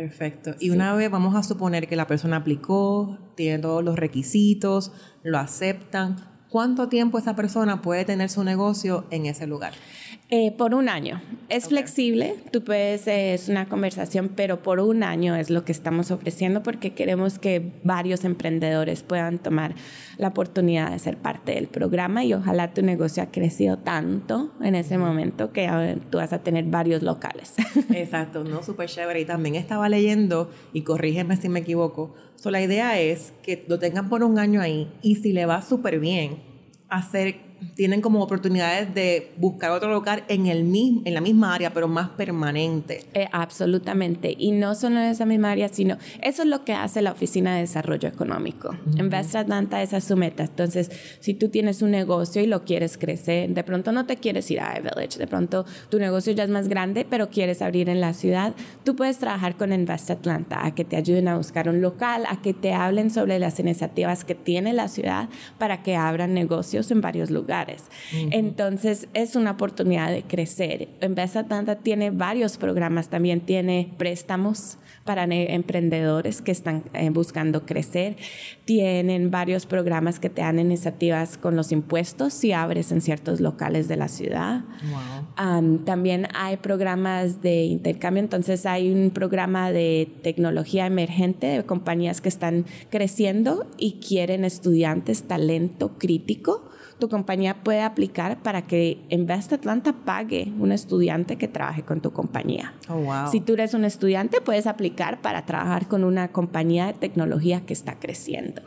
Perfecto. 0.00 0.54
Y 0.58 0.70
una 0.70 0.94
vez 0.94 1.10
vamos 1.10 1.34
a 1.34 1.42
suponer 1.42 1.86
que 1.86 1.94
la 1.94 2.06
persona 2.06 2.36
aplicó, 2.36 3.18
tiene 3.34 3.58
todos 3.58 3.84
los 3.84 3.96
requisitos, 3.96 4.92
lo 5.22 5.36
aceptan. 5.36 6.16
¿Cuánto 6.48 6.88
tiempo 6.88 7.18
esa 7.18 7.36
persona 7.36 7.82
puede 7.82 8.06
tener 8.06 8.30
su 8.30 8.42
negocio 8.42 9.04
en 9.10 9.26
ese 9.26 9.46
lugar? 9.46 9.74
Eh, 10.32 10.52
por 10.56 10.74
un 10.74 10.88
año. 10.88 11.20
Es 11.48 11.66
flexible, 11.66 12.36
tú 12.52 12.62
puedes, 12.62 13.08
eh, 13.08 13.34
es 13.34 13.48
una 13.48 13.68
conversación, 13.68 14.30
pero 14.36 14.62
por 14.62 14.78
un 14.78 15.02
año 15.02 15.34
es 15.34 15.50
lo 15.50 15.64
que 15.64 15.72
estamos 15.72 16.12
ofreciendo 16.12 16.62
porque 16.62 16.92
queremos 16.94 17.40
que 17.40 17.72
varios 17.82 18.24
emprendedores 18.24 19.02
puedan 19.02 19.40
tomar 19.40 19.74
la 20.18 20.28
oportunidad 20.28 20.92
de 20.92 21.00
ser 21.00 21.16
parte 21.16 21.54
del 21.54 21.66
programa 21.66 22.24
y 22.24 22.32
ojalá 22.32 22.72
tu 22.72 22.82
negocio 22.82 23.24
ha 23.24 23.32
crecido 23.32 23.78
tanto 23.78 24.52
en 24.60 24.76
ese 24.76 24.98
momento 24.98 25.52
que 25.52 25.98
tú 26.10 26.18
vas 26.18 26.32
a 26.32 26.44
tener 26.44 26.66
varios 26.66 27.02
locales. 27.02 27.54
Exacto, 27.92 28.44
¿no? 28.44 28.62
Súper 28.62 28.88
chévere. 28.88 29.22
Y 29.22 29.24
también 29.24 29.56
estaba 29.56 29.88
leyendo, 29.88 30.48
y 30.72 30.82
corrígeme 30.82 31.36
si 31.38 31.48
me 31.48 31.58
equivoco, 31.58 32.14
so, 32.36 32.52
la 32.52 32.62
idea 32.62 33.00
es 33.00 33.32
que 33.42 33.64
lo 33.66 33.80
tengan 33.80 34.08
por 34.08 34.22
un 34.22 34.38
año 34.38 34.60
ahí 34.60 34.92
y 35.02 35.16
si 35.16 35.32
le 35.32 35.46
va 35.46 35.60
súper 35.60 35.98
bien, 35.98 36.38
hacer 36.88 37.49
tienen 37.74 38.00
como 38.00 38.22
oportunidades 38.22 38.94
de 38.94 39.32
buscar 39.36 39.70
otro 39.70 39.90
local 39.90 40.24
en, 40.28 40.46
el 40.46 40.64
mismo, 40.64 41.02
en 41.04 41.14
la 41.14 41.20
misma 41.20 41.54
área, 41.54 41.72
pero 41.72 41.88
más 41.88 42.10
permanente. 42.10 43.04
Eh, 43.14 43.28
absolutamente. 43.32 44.34
Y 44.36 44.52
no 44.52 44.74
solo 44.74 45.00
en 45.00 45.06
esa 45.06 45.26
misma 45.26 45.50
área, 45.50 45.68
sino 45.68 45.98
eso 46.22 46.42
es 46.42 46.48
lo 46.48 46.64
que 46.64 46.72
hace 46.72 47.02
la 47.02 47.12
Oficina 47.12 47.54
de 47.54 47.60
Desarrollo 47.60 48.08
Económico. 48.08 48.76
En 48.96 49.10
Best 49.10 49.34
Atlanta 49.34 49.82
esa 49.82 49.98
es 49.98 50.04
su 50.04 50.16
meta. 50.16 50.44
Entonces, 50.44 50.90
si 51.20 51.34
tú 51.34 51.48
tienes 51.48 51.82
un 51.82 51.90
negocio 51.90 52.42
y 52.42 52.46
lo 52.46 52.64
quieres 52.64 52.96
crecer, 52.96 53.50
de 53.50 53.64
pronto 53.64 53.92
no 53.92 54.06
te 54.06 54.16
quieres 54.16 54.50
ir 54.50 54.60
a 54.60 54.78
iVillage, 54.78 55.18
de 55.18 55.26
pronto 55.26 55.64
tu 55.88 55.98
negocio 55.98 56.32
ya 56.32 56.44
es 56.44 56.50
más 56.50 56.68
grande, 56.68 57.06
pero 57.08 57.30
quieres 57.30 57.62
abrir 57.62 57.88
en 57.88 58.00
la 58.00 58.14
ciudad, 58.14 58.54
tú 58.84 58.96
puedes 58.96 59.18
trabajar 59.18 59.56
con 59.56 59.72
Invest 59.72 60.10
Atlanta 60.10 60.64
a 60.64 60.74
que 60.74 60.84
te 60.84 60.96
ayuden 60.96 61.28
a 61.28 61.36
buscar 61.36 61.68
un 61.68 61.80
local, 61.80 62.24
a 62.28 62.40
que 62.40 62.54
te 62.54 62.72
hablen 62.72 63.10
sobre 63.10 63.38
las 63.38 63.58
iniciativas 63.60 64.24
que 64.24 64.34
tiene 64.34 64.72
la 64.72 64.88
ciudad 64.88 65.28
para 65.58 65.82
que 65.82 65.96
abran 65.96 66.34
negocios 66.34 66.90
en 66.90 67.00
varios 67.00 67.30
lugares 67.30 67.49
entonces 68.30 69.08
es 69.14 69.36
una 69.36 69.52
oportunidad 69.52 70.10
de 70.10 70.22
crecer. 70.22 70.88
En 71.00 71.14
Tanta 71.14 71.76
tiene 71.76 72.10
varios 72.10 72.56
programas, 72.56 73.08
también 73.08 73.40
tiene 73.40 73.92
préstamos 73.98 74.78
para 75.04 75.24
emprendedores 75.24 76.42
que 76.42 76.52
están 76.52 76.84
eh, 76.92 77.10
buscando 77.10 77.66
crecer. 77.66 78.16
Tienen 78.64 79.30
varios 79.30 79.66
programas 79.66 80.20
que 80.20 80.30
te 80.30 80.42
dan 80.42 80.58
iniciativas 80.58 81.36
con 81.36 81.56
los 81.56 81.72
impuestos 81.72 82.32
si 82.32 82.52
abres 82.52 82.92
en 82.92 83.00
ciertos 83.00 83.40
locales 83.40 83.88
de 83.88 83.96
la 83.96 84.08
ciudad. 84.08 84.62
también 85.84 86.28
hay 86.34 86.58
programas 86.58 87.42
de 87.42 87.64
intercambio, 87.64 88.22
entonces 88.22 88.66
hay 88.66 88.90
un 88.92 89.10
programa 89.10 89.72
de 89.72 90.08
tecnología 90.22 90.86
emergente 90.86 91.46
de 91.46 91.64
compañías 91.64 92.20
que 92.20 92.28
están 92.28 92.66
creciendo 92.90 93.66
y 93.78 94.00
quieren 94.00 94.44
estudiantes, 94.44 95.24
talento 95.24 95.98
crítico 95.98 96.69
tu 97.00 97.08
compañía 97.08 97.64
puede 97.64 97.80
aplicar 97.80 98.40
para 98.42 98.62
que 98.62 98.98
Invest 99.08 99.52
Atlanta 99.52 99.92
pague 99.92 100.52
un 100.60 100.70
estudiante 100.70 101.36
que 101.36 101.48
trabaje 101.48 101.82
con 101.82 102.00
tu 102.00 102.12
compañía. 102.12 102.74
Oh, 102.88 103.26
si 103.32 103.40
tú 103.40 103.54
eres 103.54 103.74
un 103.74 103.84
estudiante, 103.84 104.40
puedes 104.40 104.68
aplicar 104.68 105.20
para 105.20 105.44
trabajar 105.46 105.88
con 105.88 106.04
una 106.04 106.28
compañía 106.28 106.86
de 106.86 106.92
tecnología 106.92 107.62
que 107.66 107.72
está 107.72 107.98
creciendo. 107.98 108.62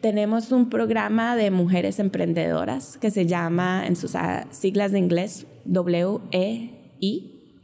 Tenemos 0.00 0.52
un 0.52 0.68
programa 0.68 1.36
de 1.36 1.50
mujeres 1.50 1.98
emprendedoras 1.98 2.98
que 2.98 3.10
se 3.10 3.26
llama, 3.26 3.86
en 3.86 3.96
sus 3.96 4.14
ah, 4.14 4.46
siglas 4.50 4.92
de 4.92 4.98
inglés, 4.98 5.46
WEI, 5.64 6.70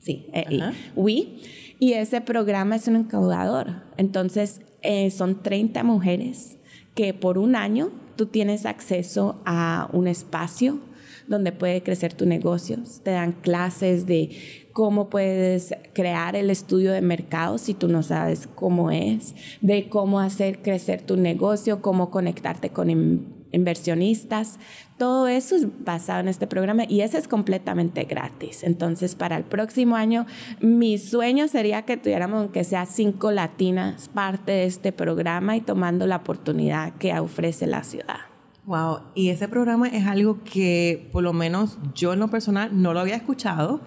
sí, 0.00 0.26
EI, 0.32 0.62
WE, 0.94 1.38
y 1.80 1.92
ese 1.92 2.20
programa 2.20 2.76
es 2.76 2.88
un 2.88 2.96
encaudador. 2.96 3.82
Entonces, 3.96 4.60
eh, 4.82 5.10
son 5.10 5.42
30 5.42 5.82
mujeres 5.82 6.58
que 6.94 7.12
por 7.14 7.38
un 7.38 7.56
año 7.56 7.90
tú 8.18 8.26
tienes 8.26 8.66
acceso 8.66 9.40
a 9.46 9.88
un 9.92 10.08
espacio 10.08 10.80
donde 11.28 11.52
puede 11.52 11.84
crecer 11.84 12.14
tu 12.14 12.26
negocio. 12.26 12.78
Te 13.04 13.12
dan 13.12 13.30
clases 13.30 14.06
de 14.06 14.30
cómo 14.72 15.08
puedes 15.08 15.72
crear 15.92 16.34
el 16.34 16.50
estudio 16.50 16.90
de 16.90 17.00
mercado 17.00 17.58
si 17.58 17.74
tú 17.74 17.86
no 17.86 18.02
sabes 18.02 18.48
cómo 18.56 18.90
es, 18.90 19.36
de 19.60 19.88
cómo 19.88 20.18
hacer 20.18 20.62
crecer 20.62 21.02
tu 21.02 21.16
negocio, 21.16 21.80
cómo 21.80 22.10
conectarte 22.10 22.70
con 22.70 23.37
inversionistas. 23.52 24.58
Todo 24.98 25.28
eso 25.28 25.56
es 25.56 25.66
basado 25.84 26.20
en 26.20 26.28
este 26.28 26.46
programa 26.46 26.84
y 26.88 27.00
ese 27.02 27.18
es 27.18 27.28
completamente 27.28 28.04
gratis. 28.04 28.62
Entonces, 28.64 29.14
para 29.14 29.36
el 29.36 29.44
próximo 29.44 29.96
año, 29.96 30.26
mi 30.60 30.98
sueño 30.98 31.48
sería 31.48 31.82
que 31.82 31.96
tuviéramos, 31.96 32.40
aunque 32.40 32.64
sea 32.64 32.86
cinco 32.86 33.30
latinas, 33.30 34.08
parte 34.08 34.52
de 34.52 34.64
este 34.64 34.92
programa 34.92 35.56
y 35.56 35.60
tomando 35.60 36.06
la 36.06 36.16
oportunidad 36.16 36.94
que 36.94 37.18
ofrece 37.18 37.66
la 37.66 37.84
ciudad. 37.84 38.18
Wow, 38.66 39.00
y 39.14 39.30
ese 39.30 39.48
programa 39.48 39.88
es 39.88 40.06
algo 40.06 40.42
que 40.44 41.08
por 41.10 41.22
lo 41.22 41.32
menos 41.32 41.78
yo 41.94 42.12
en 42.12 42.18
lo 42.18 42.28
personal 42.28 42.70
no 42.82 42.92
lo 42.92 43.00
había 43.00 43.16
escuchado 43.16 43.80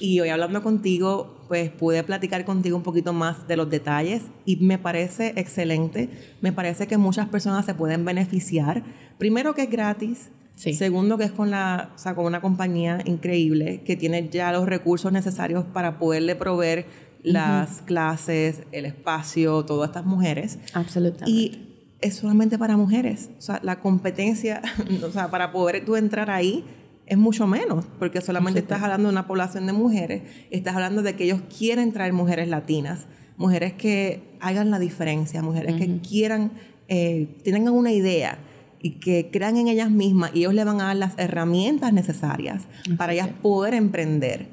y 0.00 0.20
hoy 0.20 0.28
hablando 0.28 0.62
contigo 0.62 1.34
pues 1.48 1.70
pude 1.70 2.02
platicar 2.02 2.44
contigo 2.44 2.76
un 2.76 2.82
poquito 2.82 3.12
más 3.12 3.46
de 3.46 3.56
los 3.56 3.70
detalles 3.70 4.22
y 4.44 4.56
me 4.56 4.78
parece 4.78 5.32
excelente, 5.36 6.08
me 6.40 6.52
parece 6.52 6.88
que 6.88 6.96
muchas 6.96 7.28
personas 7.28 7.64
se 7.64 7.74
pueden 7.74 8.04
beneficiar 8.04 8.82
Primero 9.18 9.54
que 9.54 9.62
es 9.62 9.70
gratis. 9.70 10.30
Segundo, 10.54 11.18
que 11.18 11.24
es 11.24 11.32
con, 11.32 11.50
la, 11.50 11.90
o 11.94 11.98
sea, 11.98 12.14
con 12.14 12.24
una 12.24 12.40
compañía 12.40 13.00
increíble 13.04 13.82
que 13.84 13.94
tiene 13.94 14.30
ya 14.30 14.50
los 14.52 14.66
recursos 14.66 15.12
necesarios 15.12 15.64
para 15.66 15.98
poderle 15.98 16.34
proveer 16.34 16.86
las 17.22 17.82
clases, 17.82 18.62
el 18.72 18.86
espacio, 18.86 19.66
todas 19.66 19.90
estas 19.90 20.06
mujeres. 20.06 20.58
Absolutamente. 20.72 21.30
Y 21.30 21.96
es 22.00 22.14
solamente 22.14 22.56
para 22.56 22.78
mujeres. 22.78 23.28
O 23.38 23.42
sea, 23.42 23.60
la 23.62 23.80
competencia, 23.80 24.62
o 25.02 25.10
sea, 25.10 25.30
para 25.30 25.52
poder 25.52 25.84
tú 25.84 25.94
entrar 25.94 26.30
ahí 26.30 26.64
es 27.06 27.16
mucho 27.16 27.46
menos, 27.46 27.84
porque 27.98 28.20
solamente 28.20 28.60
estás 28.60 28.82
hablando 28.82 29.08
de 29.08 29.12
una 29.12 29.26
población 29.26 29.66
de 29.66 29.72
mujeres, 29.72 30.22
estás 30.50 30.74
hablando 30.74 31.02
de 31.02 31.14
que 31.14 31.24
ellos 31.24 31.40
quieren 31.56 31.92
traer 31.92 32.12
mujeres 32.12 32.48
latinas, 32.48 33.06
mujeres 33.36 33.74
que 33.74 34.22
hagan 34.40 34.70
la 34.70 34.78
diferencia, 34.78 35.42
mujeres 35.42 35.76
que 35.76 35.98
quieran, 36.00 36.52
eh, 36.88 37.28
tengan 37.44 37.74
una 37.74 37.92
idea 37.92 38.38
y 38.80 38.98
que 38.98 39.30
crean 39.32 39.56
en 39.56 39.68
ellas 39.68 39.90
mismas 39.90 40.30
y 40.34 40.40
ellos 40.40 40.54
le 40.54 40.64
van 40.64 40.80
a 40.80 40.86
dar 40.86 40.96
las 40.96 41.14
herramientas 41.18 41.92
necesarias 41.92 42.66
para 42.96 43.12
ellas 43.12 43.28
poder 43.42 43.74
emprender. 43.74 44.48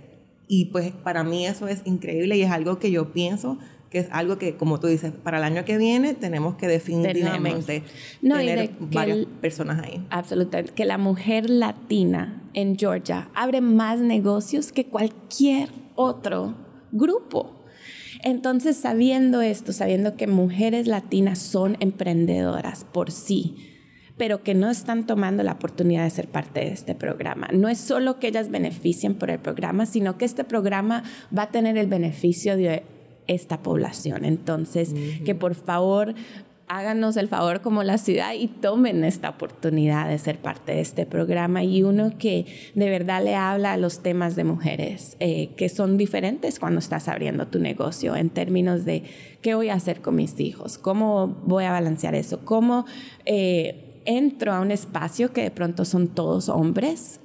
Y 0.48 0.65
pues 0.65 0.91
para 0.91 1.24
mí 1.24 1.45
eso 1.45 1.67
es 1.67 1.81
increíble 1.86 2.38
y 2.38 2.43
es 2.43 2.51
algo 2.51 2.77
que 2.77 2.91
yo 2.91 3.13
pienso 3.13 3.57
que 3.93 4.00
es 4.00 4.07
algo 4.09 4.39
que, 4.39 4.57
como 4.57 4.79
tú 4.79 4.88
dices, 4.88 5.12
para 5.12 5.38
el 5.38 5.43
año 5.43 5.65
que 5.65 5.77
viene 5.77 6.15
tenemos 6.15 6.55
que 6.55 6.67
definitivamente 6.67 7.83
tener 8.23 8.71
varias 8.79 9.27
personas 9.39 9.85
ahí. 9.85 10.03
Absolutamente. 10.09 10.73
Que 10.73 10.83
la 10.83 10.97
mujer 10.97 11.47
latina 11.47 12.41
en 12.55 12.75
Georgia 12.75 13.29
abre 13.35 13.62
más 13.62 14.00
negocios 14.00 14.71
que 14.71 14.88
cualquier 14.88 15.69
otro 15.93 16.55
grupo. 16.91 17.63
Entonces, 18.23 18.77
sabiendo 18.77 19.43
esto, 19.43 19.71
sabiendo 19.73 20.15
que 20.15 20.25
mujeres 20.25 20.88
latinas 20.88 21.38
son 21.38 21.77
emprendedoras 21.79 22.85
por 22.85 23.12
sí, 23.12 23.73
pero 24.17 24.41
que 24.41 24.55
no 24.55 24.71
están 24.71 25.05
tomando 25.05 25.43
la 25.43 25.51
oportunidad 25.51 26.03
de 26.05 26.09
ser 26.09 26.29
parte 26.29 26.62
de 26.62 26.71
este 26.71 26.95
programa. 26.95 27.50
No 27.53 27.69
es 27.69 27.77
solo 27.77 28.17
que 28.17 28.29
ellas 28.29 28.50
beneficien 28.50 29.13
por 29.13 29.29
el 29.29 29.38
programa, 29.38 29.85
sino 29.85 30.17
que 30.17 30.25
este 30.25 30.43
programa 30.43 31.03
va 31.38 31.43
a 31.43 31.51
tener 31.51 31.77
el 31.77 31.85
beneficio 31.85 32.57
de 32.57 32.81
esta 33.27 33.61
población. 33.61 34.25
Entonces, 34.25 34.93
que 35.25 35.35
por 35.35 35.55
favor 35.55 36.15
háganos 36.67 37.17
el 37.17 37.27
favor 37.27 37.61
como 37.61 37.83
la 37.83 37.97
ciudad 37.97 38.33
y 38.33 38.47
tomen 38.47 39.03
esta 39.03 39.29
oportunidad 39.29 40.07
de 40.07 40.17
ser 40.17 40.39
parte 40.39 40.71
de 40.71 40.81
este 40.81 41.05
programa. 41.05 41.63
Y 41.63 41.83
uno 41.83 42.17
que 42.17 42.45
de 42.73 42.89
verdad 42.89 43.23
le 43.23 43.35
habla 43.35 43.73
a 43.73 43.77
los 43.77 43.99
temas 43.99 44.35
de 44.35 44.43
mujeres 44.43 45.17
eh, 45.19 45.49
que 45.55 45.69
son 45.69 45.97
diferentes 45.97 46.59
cuando 46.59 46.79
estás 46.79 47.07
abriendo 47.07 47.47
tu 47.47 47.59
negocio 47.59 48.15
en 48.15 48.29
términos 48.29 48.85
de 48.85 49.03
qué 49.41 49.55
voy 49.55 49.69
a 49.69 49.75
hacer 49.75 50.01
con 50.01 50.15
mis 50.15 50.39
hijos, 50.39 50.77
cómo 50.77 51.41
voy 51.45 51.65
a 51.65 51.71
balancear 51.71 52.15
eso, 52.15 52.43
cómo... 52.45 52.85
Eh, 53.25 53.89
entro 54.05 54.53
a 54.53 54.61
un 54.61 54.71
espacio 54.71 55.33
que 55.33 55.43
de 55.43 55.51
pronto 55.51 55.85
son 55.85 56.09
todos 56.09 56.49
hombres 56.49 57.19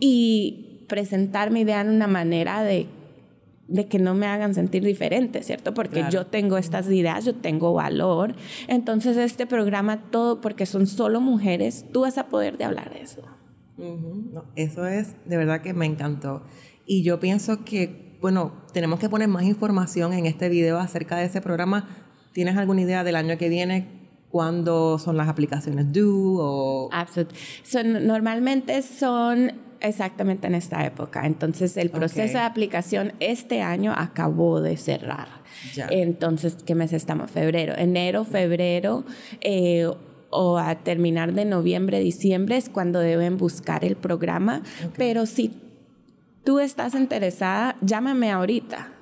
y 0.00 0.84
presentar 0.88 1.50
mi 1.50 1.60
idea 1.60 1.80
en 1.80 1.90
una 1.90 2.08
manera 2.08 2.62
de 2.62 2.86
de 3.68 3.86
que 3.86 3.98
no 3.98 4.14
me 4.14 4.26
hagan 4.26 4.54
sentir 4.54 4.84
diferente, 4.84 5.42
¿cierto? 5.42 5.74
Porque 5.74 6.04
yo 6.10 6.26
tengo 6.26 6.56
estas 6.56 6.88
ideas, 6.88 7.24
yo 7.24 7.34
tengo 7.34 7.72
valor. 7.72 8.34
Entonces 8.68 9.16
este 9.16 9.46
programa, 9.46 10.10
todo 10.10 10.40
porque 10.40 10.66
son 10.66 10.86
solo 10.86 11.20
mujeres, 11.20 11.84
tú 11.92 12.02
vas 12.02 12.18
a 12.18 12.26
poder 12.28 12.58
de 12.58 12.64
hablar 12.64 12.92
de 12.92 13.02
eso. 13.02 13.22
eso 14.54 14.86
es, 14.86 15.16
de 15.24 15.36
verdad 15.36 15.62
que 15.62 15.74
me 15.74 15.86
encantó. 15.86 16.42
Y 16.86 17.02
yo 17.02 17.18
pienso 17.18 17.64
que, 17.64 18.16
bueno, 18.20 18.52
tenemos 18.72 19.00
que 19.00 19.08
poner 19.08 19.28
más 19.28 19.44
información 19.44 20.12
en 20.12 20.26
este 20.26 20.48
video 20.48 20.78
acerca 20.78 21.16
de 21.16 21.24
ese 21.24 21.40
programa. 21.40 21.88
¿Tienes 22.32 22.56
alguna 22.56 22.82
idea 22.82 23.02
del 23.02 23.16
año 23.16 23.36
que 23.36 23.48
viene? 23.48 23.88
¿Cuándo 24.30 24.98
son 24.98 25.16
las 25.16 25.28
aplicaciones 25.28 25.92
due? 25.92 26.38
O... 26.38 26.88
Absolutamente. 26.92 28.00
normalmente 28.00 28.82
son 28.82 29.65
exactamente 29.86 30.46
en 30.46 30.54
esta 30.54 30.84
época. 30.84 31.26
Entonces, 31.26 31.76
el 31.76 31.90
proceso 31.90 32.38
de 32.38 32.44
aplicación 32.44 33.12
este 33.20 33.62
año 33.62 33.92
acabó 33.96 34.60
de 34.60 34.76
cerrar. 34.76 35.28
Entonces, 35.90 36.56
¿qué 36.64 36.74
mes 36.74 36.92
estamos? 36.92 37.30
Febrero. 37.30 37.74
Enero, 37.76 38.24
febrero. 38.24 39.04
Eh, 39.40 39.88
o 40.30 40.58
a 40.58 40.74
terminar 40.76 41.32
de 41.32 41.44
noviembre, 41.44 42.00
diciembre 42.00 42.56
es 42.56 42.68
cuando 42.68 43.00
deben 43.00 43.38
buscar 43.38 43.84
el 43.84 43.96
programa. 43.96 44.62
Pero 44.96 45.24
si 45.26 45.52
tú 46.44 46.58
estás 46.60 46.94
interesada, 46.94 47.76
llámame 47.80 48.30
ahorita, 48.30 48.92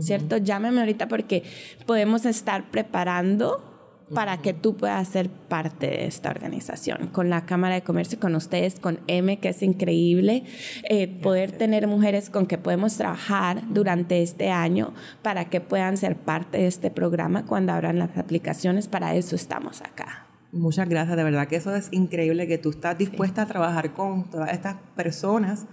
¿cierto? 0.00 0.38
Llámame 0.38 0.80
ahorita 0.80 1.08
porque 1.08 1.42
podemos 1.86 2.24
estar 2.26 2.70
preparando 2.70 3.67
para 4.14 4.38
que 4.38 4.54
tú 4.54 4.76
puedas 4.76 5.08
ser 5.08 5.28
parte 5.28 5.86
de 5.86 6.06
esta 6.06 6.30
organización, 6.30 7.08
con 7.08 7.30
la 7.30 7.44
Cámara 7.44 7.74
de 7.74 7.82
Comercio, 7.82 8.18
con 8.18 8.34
ustedes, 8.34 8.80
con 8.80 9.00
M, 9.06 9.38
que 9.38 9.50
es 9.50 9.62
increíble, 9.62 10.44
eh, 10.88 11.08
poder 11.08 11.52
tener 11.52 11.86
mujeres 11.86 12.30
con 12.30 12.46
que 12.46 12.58
podemos 12.58 12.96
trabajar 12.96 13.62
durante 13.70 14.22
este 14.22 14.50
año 14.50 14.92
para 15.22 15.46
que 15.46 15.60
puedan 15.60 15.96
ser 15.96 16.16
parte 16.16 16.58
de 16.58 16.66
este 16.66 16.90
programa 16.90 17.44
cuando 17.44 17.72
abran 17.72 17.98
las 17.98 18.16
aplicaciones, 18.16 18.88
para 18.88 19.14
eso 19.14 19.36
estamos 19.36 19.82
acá. 19.82 20.26
Muchas 20.50 20.88
gracias, 20.88 21.16
de 21.16 21.24
verdad 21.24 21.46
que 21.46 21.56
eso 21.56 21.74
es 21.76 21.88
increíble 21.92 22.46
que 22.46 22.56
tú 22.56 22.70
estás 22.70 22.96
dispuesta 22.96 23.42
a 23.42 23.46
trabajar 23.46 23.92
con 23.92 24.30
todas 24.30 24.50
estas 24.52 24.76
personas 24.96 25.66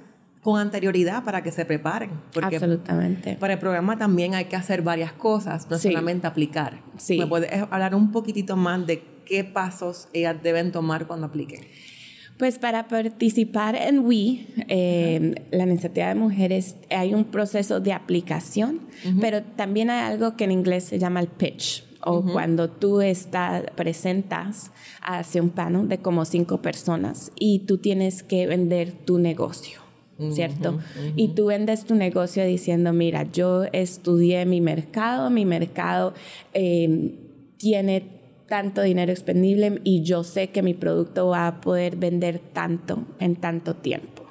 con 0.45 0.59
anterioridad 0.59 1.23
para 1.23 1.41
que 1.41 1.51
se 1.51 1.65
preparen. 1.65 2.11
Porque 2.31 2.57
Absolutamente. 2.57 3.35
Para 3.39 3.53
el 3.53 3.59
programa 3.59 3.97
también 3.97 4.35
hay 4.35 4.45
que 4.45 4.55
hacer 4.55 4.83
varias 4.83 5.11
cosas, 5.11 5.67
no 5.71 5.79
solamente 5.79 6.27
aplicar. 6.27 6.81
Sí. 6.97 7.17
¿Me 7.17 7.25
puedes 7.25 7.51
hablar 7.71 7.95
un 7.95 8.11
poquitito 8.11 8.55
más 8.55 8.85
de 8.85 9.03
qué 9.25 9.43
pasos 9.43 10.07
ellas 10.13 10.35
deben 10.43 10.71
tomar 10.71 11.07
cuando 11.07 11.25
apliquen? 11.25 11.61
Pues 12.37 12.59
para 12.59 12.87
participar 12.87 13.75
en 13.75 14.05
WE, 14.05 14.45
eh, 14.67 15.47
la 15.49 15.63
iniciativa 15.63 16.09
de 16.09 16.15
mujeres, 16.15 16.75
hay 16.91 17.15
un 17.15 17.23
proceso 17.23 17.79
de 17.79 17.93
aplicación, 17.93 18.81
pero 19.19 19.41
también 19.41 19.89
hay 19.89 20.01
algo 20.01 20.37
que 20.37 20.43
en 20.43 20.51
inglés 20.51 20.83
se 20.83 20.99
llama 20.99 21.21
el 21.21 21.27
pitch 21.27 21.83
o 22.01 22.21
cuando 22.21 22.69
tú 22.69 23.01
estás, 23.01 23.63
presentas 23.75 24.71
hacia 25.01 25.41
un 25.41 25.49
panel 25.49 25.89
de 25.89 25.97
como 25.97 26.23
cinco 26.23 26.61
personas 26.61 27.31
y 27.35 27.65
tú 27.65 27.79
tienes 27.79 28.21
que 28.21 28.45
vender 28.45 28.91
tu 28.91 29.17
negocio. 29.17 29.84
¿Cierto? 30.31 30.79
Y 31.15 31.29
tú 31.29 31.47
vendes 31.47 31.85
tu 31.85 31.95
negocio 31.95 32.45
diciendo, 32.45 32.93
mira, 32.93 33.23
yo 33.31 33.65
estudié 33.71 34.45
mi 34.45 34.61
mercado, 34.61 35.29
mi 35.29 35.45
mercado 35.45 36.13
em, 36.53 37.11
tiene 37.57 38.15
tanto 38.47 38.81
dinero 38.81 39.11
expendible 39.11 39.81
y 39.83 40.03
yo 40.03 40.23
sé 40.23 40.49
que 40.49 40.61
mi 40.61 40.73
producto 40.73 41.27
va 41.27 41.47
a 41.47 41.61
poder 41.61 41.95
vender 41.95 42.39
tanto 42.39 43.05
en 43.19 43.35
tanto 43.35 43.75
tiempo. 43.75 44.23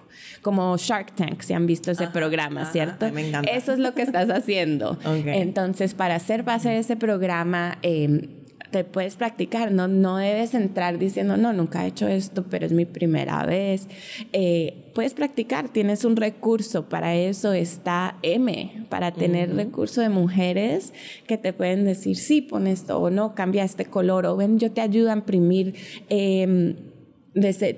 Como 0.43 0.77
Shark 0.77 1.15
Tank, 1.17 1.41
si 1.41 1.55
han 1.55 1.67
visto 1.67 1.91
ese 1.91 2.07
programa, 2.09 2.71
¿cierto? 2.71 3.07
Eso 3.07 3.73
es 3.73 3.79
lo 3.79 3.95
que 3.95 4.03
estás 4.03 4.29
haciendo. 4.31 4.99
Entonces, 5.05 5.95
para 5.95 6.17
hacer 6.17 6.43
base 6.43 6.79
ese 6.79 6.97
programa, 6.97 7.79
eh, 7.83 8.44
te 8.75 8.83
puedes 8.83 9.15
practicar, 9.15 9.71
no, 9.71 9.87
no 9.87 10.17
debes 10.17 10.53
entrar 10.53 10.99
diciendo, 10.99 11.37
no, 11.37 11.53
nunca 11.53 11.85
he 11.85 11.89
hecho 11.91 12.09
esto, 12.09 12.45
pero 12.51 12.67
es 12.67 12.73
mi 12.73 12.87
primera 12.87 13.47
vez. 13.47 13.87
Eh, 14.33 14.91
puedes 14.97 15.15
practicar, 15.15 15.69
tienes 15.69 16.05
un 16.05 16.17
recurso, 16.17 16.89
para 16.89 17.15
eso 17.15 17.53
está 17.53 18.19
M, 18.23 18.85
para 18.89 19.13
tener 19.13 19.55
recurso 19.55 20.01
de 20.01 20.09
mujeres 20.09 20.93
que 21.29 21.39
te 21.39 21.53
pueden 21.53 21.85
decir, 21.85 22.17
sí, 22.17 22.43
pon 22.43 22.67
esto 22.67 22.99
o 22.99 23.11
no, 23.11 23.37
cambia 23.37 23.63
este 23.63 23.85
color, 23.85 24.27
o 24.27 24.35
ven, 24.35 24.59
yo 24.59 24.73
te 24.73 24.81
ayudo 24.81 25.11
a 25.11 25.15
imprimir 25.15 25.77
em, 26.09 26.75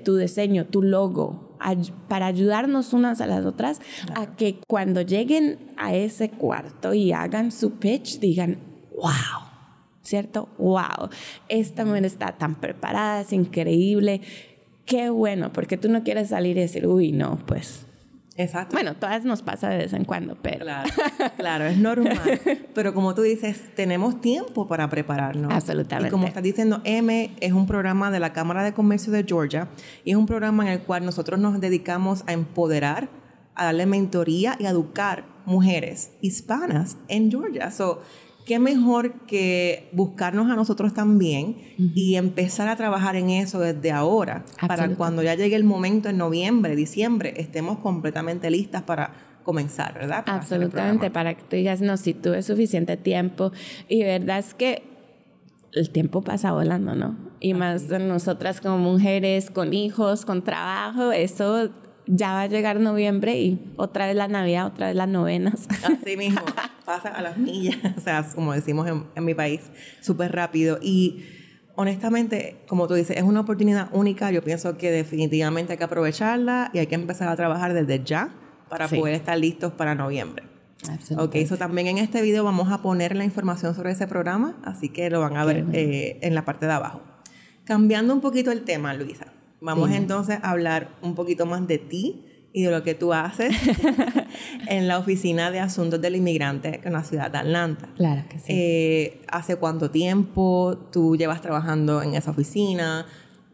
tu 0.03 0.17
diseño, 0.17 0.65
tu 0.65 0.81
logo, 0.81 1.59
para 2.07 2.25
ayudarnos 2.25 2.91
unas 2.93 3.21
a 3.21 3.27
las 3.27 3.45
otras 3.45 3.81
a 4.15 4.35
que 4.35 4.61
cuando 4.67 5.01
lleguen 5.01 5.59
a 5.77 5.93
ese 5.93 6.31
cuarto 6.31 6.95
y 6.95 7.11
hagan 7.11 7.51
su 7.51 7.73
pitch 7.73 8.19
digan, 8.19 8.57
wow, 8.95 9.46
¿cierto? 10.07 10.49
¡Wow! 10.57 11.09
Esta 11.49 11.85
mujer 11.85 12.05
está 12.05 12.37
tan 12.37 12.55
preparada, 12.55 13.21
es 13.21 13.33
increíble. 13.33 14.21
Qué 14.85 15.09
bueno, 15.09 15.51
porque 15.51 15.77
tú 15.77 15.89
no 15.89 16.03
quieres 16.03 16.29
salir 16.29 16.57
y 16.57 16.61
decir, 16.61 16.87
uy, 16.87 17.11
no, 17.11 17.37
pues. 17.45 17.85
Exacto. 18.37 18.75
Bueno, 18.75 18.95
todas 18.95 19.25
nos 19.25 19.41
pasa 19.41 19.67
de 19.69 19.77
vez 19.77 19.93
en 19.93 20.05
cuando, 20.05 20.37
pero. 20.41 20.59
Claro, 20.59 20.89
claro, 21.37 21.65
es 21.65 21.77
normal. 21.77 22.39
pero 22.73 22.93
como 22.93 23.15
tú 23.15 23.23
dices, 23.23 23.75
tenemos 23.75 24.21
tiempo 24.21 24.67
para 24.67 24.89
prepararnos. 24.89 25.51
Absolutamente. 25.51 26.09
Y 26.09 26.11
como 26.11 26.27
estás 26.27 26.43
diciendo, 26.43 26.79
M 26.83 27.35
es 27.39 27.51
un 27.51 27.65
programa 27.65 28.11
de 28.11 28.19
la 28.19 28.33
Cámara 28.33 28.63
de 28.63 28.73
Comercio 28.73 29.11
de 29.11 29.25
Georgia 29.27 29.67
y 30.05 30.11
es 30.11 30.17
un 30.17 30.27
programa 30.27 30.63
en 30.67 30.71
el 30.71 30.81
cual 30.81 31.03
nosotros 31.03 31.39
nos 31.39 31.59
dedicamos 31.59 32.23
a 32.27 32.33
empoderar, 32.33 33.09
a 33.55 33.65
darle 33.65 33.87
mentoría 33.87 34.55
y 34.59 34.67
a 34.67 34.69
educar 34.69 35.25
mujeres 35.45 36.11
hispanas 36.21 36.95
en 37.07 37.31
Georgia. 37.31 37.71
So, 37.71 38.03
qué 38.47 38.59
mejor 38.59 39.25
que 39.25 39.89
buscarnos 39.91 40.49
a 40.49 40.55
nosotros 40.55 40.93
también 40.93 41.57
y 41.77 42.15
empezar 42.15 42.69
a 42.69 42.77
trabajar 42.77 43.17
en 43.17 43.29
eso 43.29 43.59
desde 43.59 43.91
ahora, 43.91 44.45
para 44.65 44.87
cuando 44.95 45.21
ya 45.21 45.35
llegue 45.35 45.57
el 45.57 45.65
momento 45.65 46.07
en 46.09 46.17
noviembre, 46.17 46.75
diciembre, 46.75 47.33
estemos 47.37 47.79
completamente 47.79 48.49
listas 48.49 48.83
para 48.83 49.13
comenzar, 49.43 49.95
¿verdad? 49.95 50.23
Absolutamente, 50.25 51.11
para 51.11 51.35
que 51.35 51.43
tú 51.43 51.57
digas, 51.57 51.81
no, 51.81 51.97
si 51.97 52.13
tuve 52.13 52.41
suficiente 52.41 52.95
tiempo. 52.95 53.51
Y 53.89 54.03
verdad 54.03 54.39
es 54.39 54.53
que 54.53 54.83
el 55.73 55.89
tiempo 55.89 56.21
pasa 56.21 56.53
volando, 56.53 56.95
¿no? 56.95 57.17
Y 57.41 57.53
más 57.53 57.89
nosotras 57.89 58.61
como 58.61 58.77
mujeres, 58.77 59.51
con 59.51 59.73
hijos, 59.73 60.25
con 60.25 60.43
trabajo, 60.43 61.11
eso 61.11 61.69
ya 62.07 62.33
va 62.33 62.41
a 62.41 62.47
llegar 62.47 62.79
noviembre 62.79 63.39
y 63.39 63.73
otra 63.75 64.07
vez 64.07 64.15
la 64.15 64.27
Navidad, 64.27 64.65
otra 64.65 64.87
vez 64.87 64.95
las 64.95 65.07
novenas. 65.07 65.67
Así 65.83 66.17
mismo, 66.17 66.41
pasa 66.85 67.09
a 67.09 67.21
las 67.21 67.37
millas, 67.37 67.77
o 67.97 68.01
sea, 68.01 68.25
como 68.33 68.53
decimos 68.53 68.87
en, 68.87 69.25
mi 69.25 69.33
país, 69.33 69.61
súper 70.01 70.31
rápido. 70.33 70.79
Y 70.81 71.25
honestamente, 71.75 72.57
como 72.67 72.87
tú 72.87 72.95
dices, 72.95 73.17
es 73.17 73.23
una 73.23 73.41
oportunidad 73.41 73.89
única. 73.91 74.31
Yo 74.31 74.43
pienso 74.43 74.77
que 74.77 74.91
definitivamente 74.91 75.73
hay 75.73 75.77
que 75.77 75.83
aprovecharla 75.83 76.71
y 76.73 76.79
hay 76.79 76.87
que 76.87 76.95
empezar 76.95 77.27
a 77.27 77.35
trabajar 77.35 77.73
desde 77.73 78.03
ya 78.03 78.33
para 78.69 78.87
poder 78.87 79.15
estar 79.15 79.37
listos 79.37 79.73
para 79.73 79.95
noviembre. 79.95 80.43
Ok, 81.17 81.35
eso 81.35 81.57
también 81.57 81.87
en 81.87 81.97
este 81.97 82.21
video 82.21 82.43
vamos 82.43 82.71
a 82.71 82.81
poner 82.81 83.15
la 83.15 83.23
información 83.23 83.73
sobre 83.75 83.91
ese 83.91 84.07
programa, 84.07 84.57
así 84.63 84.89
que 84.89 85.09
lo 85.09 85.19
van 85.19 85.35
a 85.35 85.43
ver 85.43 85.65
eh, 85.73 86.19
en 86.21 86.35
la 86.35 86.45
parte 86.45 86.65
de 86.65 86.73
abajo. 86.73 87.01
Cambiando 87.65 88.13
un 88.13 88.21
poquito 88.21 88.51
el 88.51 88.63
tema, 88.63 88.93
Luisa. 88.93 89.27
Vamos 89.59 89.91
entonces 89.91 90.39
a 90.41 90.51
hablar 90.51 90.89
un 91.01 91.15
poquito 91.15 91.45
más 91.45 91.67
de 91.67 91.77
ti 91.77 92.23
y 92.53 92.63
de 92.63 92.71
lo 92.71 92.83
que 92.83 92.95
tú 92.95 93.13
haces 93.13 93.55
en 94.67 94.87
la 94.87 94.97
Oficina 94.99 95.51
de 95.51 95.59
Asuntos 95.59 96.01
del 96.01 96.15
Inmigrante 96.15 96.81
en 96.83 96.93
la 96.93 97.03
ciudad 97.03 97.29
de 97.29 97.37
Atlanta. 97.39 97.89
Claro 97.95 98.23
que 98.29 98.39
sí. 98.39 98.45
Eh, 98.49 99.21
¿Hace 99.27 99.57
cuánto 99.57 99.91
tiempo 99.91 100.89
tú 100.91 101.15
llevas 101.15 101.41
trabajando 101.41 102.01
en 102.01 102.15
esa 102.15 102.31
oficina? 102.31 103.05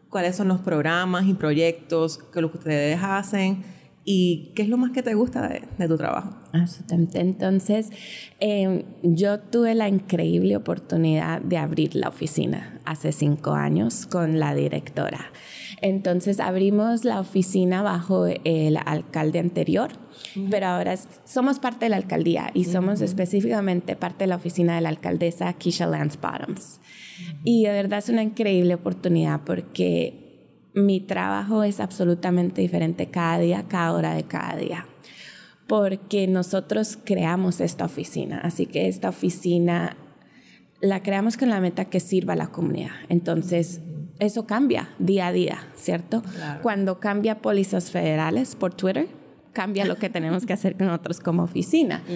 ¿Cuáles 0.08 0.36
son 0.36 0.48
los 0.48 0.60
programas 0.60 1.26
y 1.26 1.34
proyectos 1.34 2.18
que 2.18 2.44
ustedes 2.44 3.00
hacen? 3.02 3.64
¿Y 4.06 4.52
qué 4.54 4.62
es 4.62 4.68
lo 4.68 4.76
más 4.76 4.90
que 4.90 5.02
te 5.02 5.14
gusta 5.14 5.48
de, 5.48 5.88
tu 5.88 5.96
trabajo? 5.96 6.36
Absolutamente. 6.52 7.20
Entonces, 7.20 7.90
em, 8.38 8.82
yo 9.02 9.40
tuve 9.40 9.74
la 9.74 9.88
increíble 9.88 10.56
oportunidad 10.56 11.40
de 11.40 11.56
abrir 11.56 11.94
la 11.94 12.08
oficina 12.08 12.80
hace 12.84 13.12
cinco 13.12 13.52
años 13.52 14.06
con 14.06 14.38
la 14.38 14.54
directora. 14.54 15.32
Entonces 15.80 16.40
abrimos 16.40 17.04
la 17.04 17.20
oficina 17.20 17.82
bajo 17.82 18.26
el 18.26 18.76
alcalde 18.76 19.38
anterior, 19.38 19.90
pero 20.50 20.66
ahora 20.66 20.94
somos 21.24 21.58
parte 21.58 21.86
de 21.86 21.90
la 21.90 21.96
alcaldía 21.96 22.50
y 22.54 22.64
somos 22.64 23.00
específicamente 23.00 23.96
parte 23.96 24.24
de 24.24 24.28
la 24.28 24.36
oficina 24.36 24.76
de 24.76 24.80
la 24.82 24.88
alcaldesa 24.88 25.52
Keisha 25.54 25.86
Lance 25.86 26.18
Bottoms. 26.20 26.80
Y 27.42 27.64
de 27.64 27.72
verdad 27.72 27.98
es 27.98 28.08
una 28.08 28.22
increíble 28.22 28.74
oportunidad 28.74 29.42
porque 29.44 30.23
mi 30.74 31.00
trabajo 31.00 31.62
es 31.62 31.80
absolutamente 31.80 32.60
diferente 32.60 33.10
cada 33.10 33.38
día, 33.38 33.64
cada 33.68 33.92
hora 33.92 34.14
de 34.14 34.24
cada 34.24 34.56
día 34.56 34.86
porque 35.66 36.26
nosotros 36.26 36.98
creamos 37.04 37.60
esta 37.60 37.84
oficina. 37.84 38.40
Así 38.42 38.66
que 38.66 38.88
esta 38.88 39.08
oficina 39.08 39.96
la 40.80 41.02
creamos 41.02 41.36
con 41.36 41.48
la 41.48 41.60
meta 41.60 41.86
que 41.86 42.00
sirva 42.00 42.34
a 42.34 42.36
la 42.36 42.48
comunidad. 42.48 42.92
Entonces, 43.08 43.80
eso 44.18 44.46
cambia 44.46 44.90
día 44.98 45.28
a 45.28 45.32
día, 45.32 45.68
¿cierto? 45.74 46.22
Cuando 46.62 47.00
cambia 47.00 47.40
pólizas 47.40 47.90
federales 47.90 48.54
por 48.54 48.74
Twitter, 48.74 49.08
cambia 49.52 49.84
lo 49.86 49.96
que 49.96 50.10
tenemos 50.10 50.46
que 50.46 50.52
hacer 50.52 50.76
con 50.76 50.88
nosotros 50.88 51.20
como 51.20 51.42
oficina. 51.44 52.02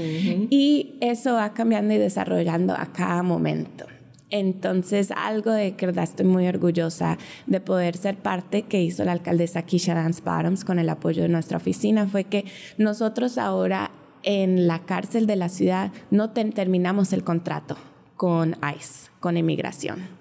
Y 0.51 0.99
eso 1.01 1.35
va 1.35 1.55
cambiando 1.55 1.95
y 1.95 1.99
desarrollando 1.99 2.75
a 2.75 2.93
cada 2.93 3.23
momento. 3.23 3.87
Entonces, 4.31 5.11
algo 5.17 5.53
de 5.53 5.75
que 5.75 5.87
estoy 5.87 6.27
muy 6.27 6.47
orgullosa 6.47 7.19
de 7.47 7.61
poder 7.61 7.97
ser 7.97 8.17
parte 8.17 8.63
que 8.63 8.83
hizo 8.83 9.05
la 9.05 9.13
alcaldesa 9.13 9.63
Keisha 9.63 9.95
Dance 9.95 10.23
Bottoms 10.23 10.65
con 10.65 10.79
el 10.79 10.89
apoyo 10.89 11.23
de 11.23 11.29
nuestra 11.29 11.57
oficina 11.57 12.07
fue 12.07 12.25
que 12.25 12.45
nosotros 12.77 13.39
ahora 13.39 13.91
en 14.23 14.67
la 14.67 14.81
cárcel 14.81 15.27
de 15.27 15.37
la 15.37 15.49
ciudad 15.49 15.93
no 16.11 16.31
terminamos 16.31 17.13
el 17.13 17.25
contrato 17.25 17.77
con 18.17 18.57
ICE, 18.77 19.11
con 19.21 19.37
inmigración 19.37 20.18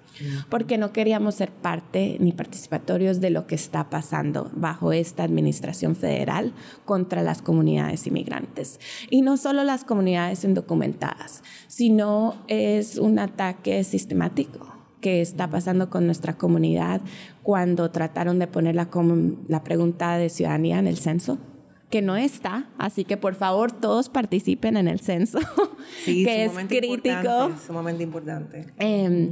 porque 0.48 0.78
no 0.78 0.92
queríamos 0.92 1.34
ser 1.34 1.50
parte 1.50 2.16
ni 2.20 2.32
participatorios 2.32 3.20
de 3.20 3.30
lo 3.30 3.46
que 3.46 3.54
está 3.54 3.90
pasando 3.90 4.50
bajo 4.54 4.92
esta 4.92 5.22
administración 5.22 5.96
federal 5.96 6.52
contra 6.84 7.22
las 7.22 7.42
comunidades 7.42 8.06
inmigrantes. 8.06 8.80
Y 9.10 9.22
no 9.22 9.36
solo 9.36 9.64
las 9.64 9.84
comunidades 9.84 10.44
indocumentadas, 10.44 11.42
sino 11.66 12.36
es 12.48 12.98
un 12.98 13.18
ataque 13.18 13.84
sistemático 13.84 14.74
que 15.00 15.20
está 15.20 15.48
pasando 15.48 15.90
con 15.90 16.06
nuestra 16.06 16.36
comunidad 16.36 17.00
cuando 17.42 17.90
trataron 17.90 18.38
de 18.38 18.48
poner 18.48 18.74
la, 18.74 18.88
la 19.46 19.62
pregunta 19.62 20.18
de 20.18 20.28
ciudadanía 20.28 20.78
en 20.78 20.86
el 20.86 20.98
censo 20.98 21.38
que 21.90 22.02
no 22.02 22.16
está, 22.16 22.68
así 22.76 23.04
que 23.04 23.16
por 23.16 23.34
favor 23.34 23.72
todos 23.72 24.08
participen 24.08 24.76
en 24.76 24.88
el 24.88 25.00
censo, 25.00 25.38
que 26.04 26.44
es 26.44 26.52
crítico. 26.68 27.50
Sumamente 27.66 28.02
importante. 28.02 28.66
Eh, 28.78 29.30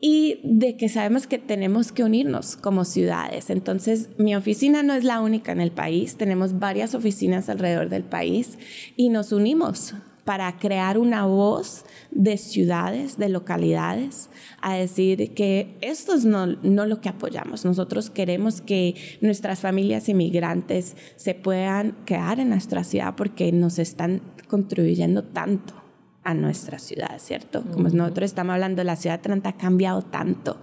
y 0.00 0.40
de 0.42 0.76
que 0.76 0.88
sabemos 0.88 1.26
que 1.26 1.38
tenemos 1.38 1.92
que 1.92 2.04
unirnos 2.04 2.56
como 2.56 2.84
ciudades. 2.84 3.50
Entonces, 3.50 4.08
mi 4.18 4.34
oficina 4.34 4.82
no 4.82 4.94
es 4.94 5.04
la 5.04 5.20
única 5.20 5.52
en 5.52 5.60
el 5.60 5.72
país, 5.72 6.16
tenemos 6.16 6.58
varias 6.58 6.94
oficinas 6.94 7.48
alrededor 7.48 7.88
del 7.88 8.04
país 8.04 8.58
y 8.96 9.10
nos 9.10 9.32
unimos 9.32 9.94
para 10.24 10.58
crear 10.58 10.96
una 10.96 11.26
voz 11.26 11.84
de 12.10 12.36
ciudades, 12.36 13.18
de 13.18 13.28
localidades, 13.28 14.30
a 14.60 14.74
decir 14.74 15.34
que 15.34 15.76
esto 15.80 16.14
es 16.14 16.24
no, 16.24 16.46
no 16.46 16.86
lo 16.86 17.00
que 17.00 17.08
apoyamos. 17.08 17.64
Nosotros 17.64 18.10
queremos 18.10 18.60
que 18.60 18.94
nuestras 19.20 19.60
familias 19.60 20.08
inmigrantes 20.08 20.96
se 21.16 21.34
puedan 21.34 21.96
quedar 22.04 22.38
en 22.38 22.50
nuestra 22.50 22.84
ciudad 22.84 23.14
porque 23.16 23.50
nos 23.50 23.78
están 23.78 24.22
contribuyendo 24.46 25.24
tanto 25.24 25.79
a 26.22 26.34
nuestra 26.34 26.78
ciudad, 26.78 27.18
¿cierto? 27.18 27.62
Como 27.72 27.88
nosotros 27.88 28.26
estamos 28.30 28.54
hablando, 28.54 28.84
la 28.84 28.96
ciudad 28.96 29.16
de 29.16 29.20
Atlanta 29.20 29.48
ha 29.50 29.56
cambiado 29.56 30.02
tanto 30.02 30.58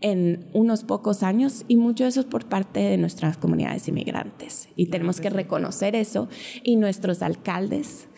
en 0.00 0.46
unos 0.52 0.82
pocos 0.82 1.22
años 1.22 1.64
y 1.68 1.76
mucho 1.76 2.04
de 2.04 2.10
eso 2.10 2.20
es 2.20 2.26
por 2.26 2.46
parte 2.46 2.80
de 2.80 2.98
nuestras 2.98 3.36
comunidades 3.36 3.86
inmigrantes. 3.88 4.68
Y 4.76 4.86
tenemos 4.86 5.20
que 5.20 5.30
reconocer 5.30 5.94
eso 5.94 6.28
y 6.62 6.76
nuestros 6.76 7.22
alcaldes 7.22 8.08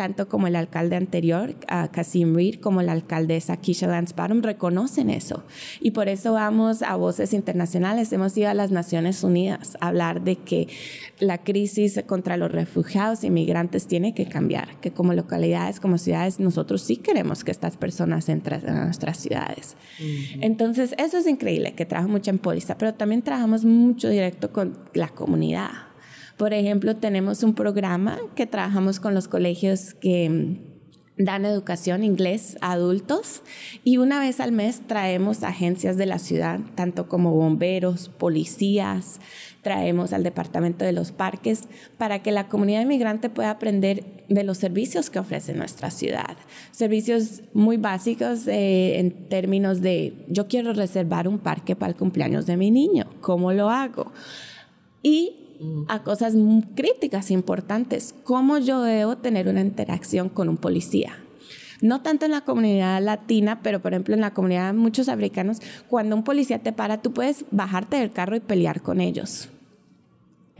tanto 0.00 0.30
como 0.30 0.46
el 0.46 0.56
alcalde 0.56 0.96
anterior, 0.96 1.56
Kasim 1.92 2.34
Reed, 2.34 2.54
como 2.54 2.80
la 2.80 2.92
alcaldesa 2.92 3.58
Keisha 3.58 3.86
Lance 3.86 4.14
Bottom, 4.16 4.40
reconocen 4.40 5.10
eso. 5.10 5.44
Y 5.78 5.90
por 5.90 6.08
eso 6.08 6.32
vamos 6.32 6.80
a 6.80 6.96
voces 6.96 7.34
internacionales, 7.34 8.10
hemos 8.14 8.34
ido 8.34 8.48
a 8.48 8.54
las 8.54 8.70
Naciones 8.70 9.22
Unidas 9.22 9.76
a 9.78 9.88
hablar 9.88 10.22
de 10.22 10.36
que 10.36 10.68
la 11.18 11.36
crisis 11.36 12.02
contra 12.06 12.38
los 12.38 12.50
refugiados 12.50 13.24
e 13.24 13.26
inmigrantes 13.26 13.86
tiene 13.86 14.14
que 14.14 14.24
cambiar, 14.24 14.80
que 14.80 14.90
como 14.90 15.12
localidades, 15.12 15.80
como 15.80 15.98
ciudades, 15.98 16.40
nosotros 16.40 16.80
sí 16.80 16.96
queremos 16.96 17.44
que 17.44 17.50
estas 17.50 17.76
personas 17.76 18.30
entren 18.30 18.66
a 18.70 18.86
nuestras 18.86 19.18
ciudades. 19.18 19.76
Entonces, 20.40 20.94
eso 20.96 21.18
es 21.18 21.26
increíble, 21.26 21.74
que 21.74 21.84
trabajo 21.84 22.08
mucho 22.08 22.30
en 22.30 22.38
Póliza, 22.38 22.78
pero 22.78 22.94
también 22.94 23.20
trabajamos 23.20 23.66
mucho 23.66 24.08
directo 24.08 24.50
con 24.50 24.78
la 24.94 25.08
comunidad 25.08 25.89
por 26.40 26.54
ejemplo, 26.54 26.96
tenemos 26.96 27.42
un 27.42 27.54
programa 27.54 28.18
que 28.34 28.46
trabajamos 28.46 28.98
con 28.98 29.12
los 29.12 29.28
colegios 29.28 29.92
que 29.92 30.30
mm, 30.30 31.22
dan 31.22 31.44
educación 31.44 32.02
inglés 32.02 32.56
a 32.62 32.72
adultos 32.72 33.42
y 33.84 33.98
una 33.98 34.18
vez 34.18 34.40
al 34.40 34.50
mes 34.50 34.80
traemos 34.86 35.42
agencias 35.42 35.98
de 35.98 36.06
la 36.06 36.18
ciudad, 36.18 36.60
tanto 36.76 37.10
como 37.10 37.32
bomberos, 37.32 38.08
policías, 38.08 39.20
traemos 39.60 40.14
al 40.14 40.22
departamento 40.22 40.82
de 40.82 40.92
los 40.92 41.12
parques 41.12 41.64
para 41.98 42.22
que 42.22 42.32
la 42.32 42.48
comunidad 42.48 42.80
inmigrante 42.80 43.28
pueda 43.28 43.50
aprender 43.50 44.24
de 44.30 44.42
los 44.42 44.56
servicios 44.56 45.10
que 45.10 45.18
ofrece 45.18 45.52
nuestra 45.52 45.90
ciudad. 45.90 46.38
Servicios 46.70 47.42
muy 47.52 47.76
básicos 47.76 48.46
eh, 48.46 48.98
en 48.98 49.28
términos 49.28 49.82
de 49.82 50.14
yo 50.26 50.48
quiero 50.48 50.72
reservar 50.72 51.28
un 51.28 51.38
parque 51.38 51.76
para 51.76 51.90
el 51.90 51.98
cumpleaños 51.98 52.46
de 52.46 52.56
mi 52.56 52.70
niño, 52.70 53.04
¿cómo 53.20 53.52
lo 53.52 53.68
hago? 53.68 54.10
Y 55.02 55.39
a 55.88 56.02
cosas 56.02 56.34
críticas 56.74 57.30
importantes, 57.30 58.14
cómo 58.24 58.58
yo 58.58 58.82
debo 58.82 59.18
tener 59.18 59.48
una 59.48 59.60
interacción 59.60 60.28
con 60.28 60.48
un 60.48 60.56
policía. 60.56 61.16
No 61.82 62.02
tanto 62.02 62.26
en 62.26 62.32
la 62.32 62.42
comunidad 62.42 63.02
latina, 63.02 63.60
pero 63.62 63.80
por 63.80 63.92
ejemplo 63.92 64.14
en 64.14 64.20
la 64.20 64.34
comunidad 64.34 64.68
de 64.68 64.78
muchos 64.78 65.08
africanos, 65.08 65.60
cuando 65.88 66.14
un 66.14 66.24
policía 66.24 66.58
te 66.58 66.72
para, 66.72 67.00
tú 67.00 67.12
puedes 67.12 67.44
bajarte 67.50 67.96
del 67.96 68.12
carro 68.12 68.36
y 68.36 68.40
pelear 68.40 68.82
con 68.82 69.00
ellos. 69.00 69.48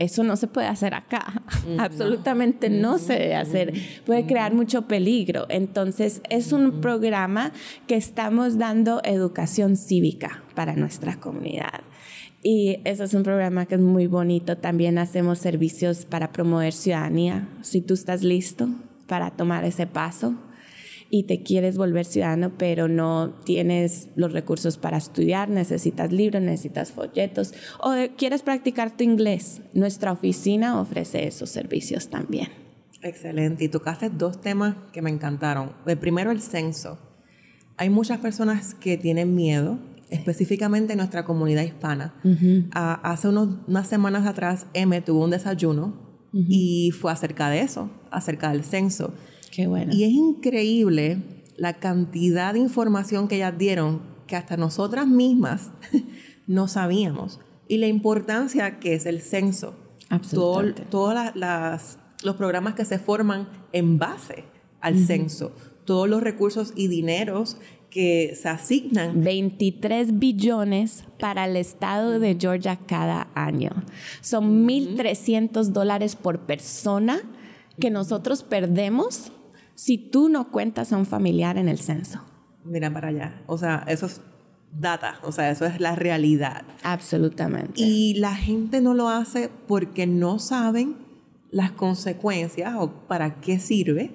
Eso 0.01 0.23
no 0.23 0.35
se 0.35 0.47
puede 0.47 0.65
hacer 0.65 0.95
acá. 0.95 1.43
Absolutamente 1.77 2.71
no 2.71 2.97
se 2.97 3.13
debe 3.13 3.35
hacer. 3.35 3.73
Puede 4.03 4.25
crear 4.25 4.51
mucho 4.51 4.87
peligro. 4.87 5.45
Entonces, 5.47 6.23
es 6.31 6.53
un 6.53 6.81
programa 6.81 7.51
que 7.85 7.97
estamos 7.97 8.57
dando 8.57 9.01
educación 9.03 9.77
cívica 9.77 10.43
para 10.55 10.75
nuestra 10.75 11.19
comunidad. 11.19 11.81
Y 12.43 12.79
eso 12.85 13.03
es 13.03 13.13
un 13.13 13.23
programa 13.23 13.65
que 13.65 13.75
es 13.75 13.81
muy 13.81 14.07
bonito. 14.07 14.57
También 14.57 14.97
hacemos 14.97 15.39
servicios 15.39 16.05
para 16.05 16.31
promover 16.31 16.73
ciudadanía. 16.73 17.47
Si 17.61 17.81
tú 17.81 17.93
estás 17.93 18.23
listo 18.23 18.69
para 19.07 19.31
tomar 19.31 19.63
ese 19.63 19.85
paso 19.85 20.35
y 21.11 21.23
te 21.23 21.43
quieres 21.43 21.77
volver 21.77 22.05
ciudadano, 22.05 22.53
pero 22.57 22.87
no 22.87 23.35
tienes 23.43 24.07
los 24.15 24.31
recursos 24.31 24.77
para 24.77 24.97
estudiar, 24.97 25.49
necesitas 25.49 26.11
libros, 26.11 26.41
necesitas 26.41 26.91
folletos 26.91 27.53
o 27.79 27.93
quieres 28.17 28.41
practicar 28.41 28.95
tu 28.95 29.03
inglés, 29.03 29.61
nuestra 29.73 30.13
oficina 30.13 30.79
ofrece 30.79 31.27
esos 31.27 31.49
servicios 31.49 32.09
también. 32.09 32.47
Excelente. 33.03 33.65
Y 33.65 33.67
tocaste 33.67 34.09
dos 34.09 34.41
temas 34.41 34.75
que 34.93 35.01
me 35.01 35.09
encantaron. 35.09 35.73
El 35.85 35.97
primero, 35.97 36.31
el 36.31 36.41
censo. 36.41 36.97
Hay 37.77 37.89
muchas 37.89 38.19
personas 38.19 38.73
que 38.75 38.97
tienen 38.97 39.35
miedo 39.35 39.79
específicamente 40.11 40.93
en 40.93 40.97
nuestra 40.97 41.25
comunidad 41.25 41.63
hispana. 41.63 42.13
Hace 42.71 43.29
unas 43.29 43.87
semanas 43.87 44.27
atrás, 44.27 44.67
M 44.73 45.01
tuvo 45.01 45.23
un 45.23 45.31
desayuno 45.31 45.93
y 46.33 46.91
fue 46.91 47.11
acerca 47.11 47.49
de 47.49 47.61
eso, 47.61 47.89
acerca 48.11 48.51
del 48.51 48.63
censo. 48.63 49.13
Qué 49.51 49.67
bueno. 49.67 49.93
Y 49.93 50.03
es 50.03 50.11
increíble 50.11 51.17
la 51.57 51.79
cantidad 51.79 52.53
de 52.53 52.59
información 52.59 53.27
que 53.27 53.35
ellas 53.37 53.57
dieron 53.57 54.01
que 54.27 54.35
hasta 54.35 54.57
nosotras 54.57 55.07
mismas 55.07 55.71
no 56.47 56.67
sabíamos. 56.67 57.39
Y 57.67 57.77
la 57.77 57.87
importancia 57.87 58.79
que 58.79 58.93
es 58.93 59.05
el 59.05 59.21
censo. 59.21 59.75
Absolutamente. 60.09 60.83
Todos 60.89 61.15
las, 61.35 61.99
los 62.23 62.35
programas 62.35 62.75
que 62.75 62.85
se 62.85 62.99
forman 62.99 63.47
en 63.71 63.97
base 63.97 64.43
al 64.81 64.97
censo, 65.05 65.53
todos 65.85 66.09
los 66.09 66.21
recursos 66.21 66.73
y 66.75 66.87
dineros 66.87 67.57
que 67.91 68.35
se 68.35 68.49
asignan. 68.49 69.23
23 69.23 70.17
billones 70.17 71.03
para 71.19 71.45
el 71.45 71.55
estado 71.55 72.19
de 72.19 72.35
Georgia 72.39 72.79
cada 72.87 73.27
año. 73.35 73.69
Son 74.21 74.67
1.300 74.67 75.65
dólares 75.67 76.15
por 76.15 76.39
persona 76.39 77.21
que 77.79 77.91
nosotros 77.91 78.41
perdemos 78.41 79.31
si 79.75 79.97
tú 79.97 80.29
no 80.29 80.49
cuentas 80.51 80.91
a 80.91 80.97
un 80.97 81.05
familiar 81.05 81.57
en 81.57 81.69
el 81.69 81.79
censo. 81.79 82.21
Mira 82.63 82.91
para 82.91 83.09
allá. 83.09 83.41
O 83.47 83.57
sea, 83.57 83.83
eso 83.87 84.05
es 84.05 84.21
data, 84.79 85.19
o 85.23 85.31
sea, 85.31 85.51
eso 85.51 85.65
es 85.65 85.79
la 85.79 85.95
realidad. 85.95 86.63
Absolutamente. 86.83 87.81
Y 87.81 88.15
la 88.15 88.35
gente 88.35 88.81
no 88.81 88.93
lo 88.93 89.09
hace 89.09 89.49
porque 89.67 90.07
no 90.07 90.39
saben 90.39 90.95
las 91.49 91.71
consecuencias 91.71 92.73
o 92.77 92.91
para 93.07 93.41
qué 93.41 93.59
sirve 93.59 94.11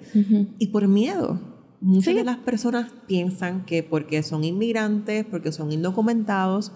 y 0.59 0.69
por 0.69 0.89
miedo. 0.89 1.56
Muchas 1.87 2.16
de 2.16 2.25
las 2.25 2.38
personas 2.38 2.90
piensan 3.07 3.64
que 3.64 3.85
porque 3.85 4.25
son 4.25 4.42
inmigrantes, 4.42 5.25
porque 5.25 5.53
son 5.53 5.70
indocumentados, 5.70 6.72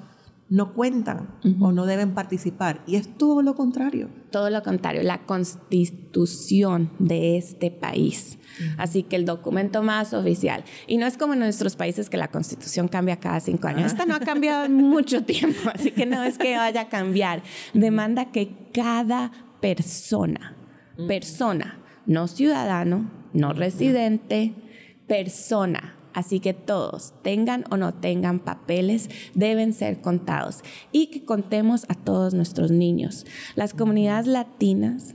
no 0.49 0.73
cuentan 0.73 1.29
o 1.61 1.73
no 1.73 1.85
deben 1.85 2.15
participar. 2.15 2.83
Y 2.87 2.95
es 2.95 3.17
todo 3.17 3.43
lo 3.43 3.57
contrario. 3.57 4.09
Todo 4.31 4.51
lo 4.51 4.63
contrario, 4.63 5.03
la 5.03 5.27
constitución 5.27 6.93
de 7.01 7.37
este 7.37 7.73
país. 7.73 8.39
Así 8.77 9.03
que 9.03 9.17
el 9.17 9.25
documento 9.25 9.83
más 9.83 10.15
oficial. 10.15 10.63
Y 10.87 10.97
no 10.97 11.07
es 11.07 11.17
como 11.17 11.33
en 11.33 11.41
nuestros 11.41 11.75
países 11.75 12.09
que 12.09 12.17
la 12.17 12.29
constitución 12.29 12.87
cambia 12.87 13.19
cada 13.19 13.41
cinco 13.41 13.67
años. 13.67 13.87
Esta 13.87 14.07
no 14.07 14.15
ha 14.15 14.21
cambiado 14.21 14.65
en 14.65 14.75
mucho 14.75 15.23
tiempo, 15.25 15.71
así 15.75 15.91
que 15.91 16.07
no 16.07 16.23
es 16.23 16.39
que 16.39 16.57
vaya 16.57 16.83
a 16.83 16.89
cambiar. 16.89 17.43
Demanda 17.75 18.33
que 18.33 18.71
cada 18.73 19.33
persona, 19.61 20.57
persona, 21.09 21.81
no 22.07 22.29
ciudadano, 22.29 23.11
no 23.33 23.53
residente, 23.53 24.55
persona 25.11 25.97
Así 26.13 26.41
que 26.41 26.55
todos, 26.55 27.15
tengan 27.23 27.65
o 27.71 27.77
no 27.77 27.95
tengan 27.95 28.41
papeles, 28.41 29.09
deben 29.35 29.73
ser 29.73 30.01
contados 30.01 30.63
y 30.93 31.07
que 31.07 31.25
contemos 31.25 31.87
a 31.89 31.95
todos 31.95 32.35
nuestros 32.35 32.71
niños. 32.71 33.27
Las 33.55 33.75
comunidades 33.75 34.27
latinas 34.27 35.15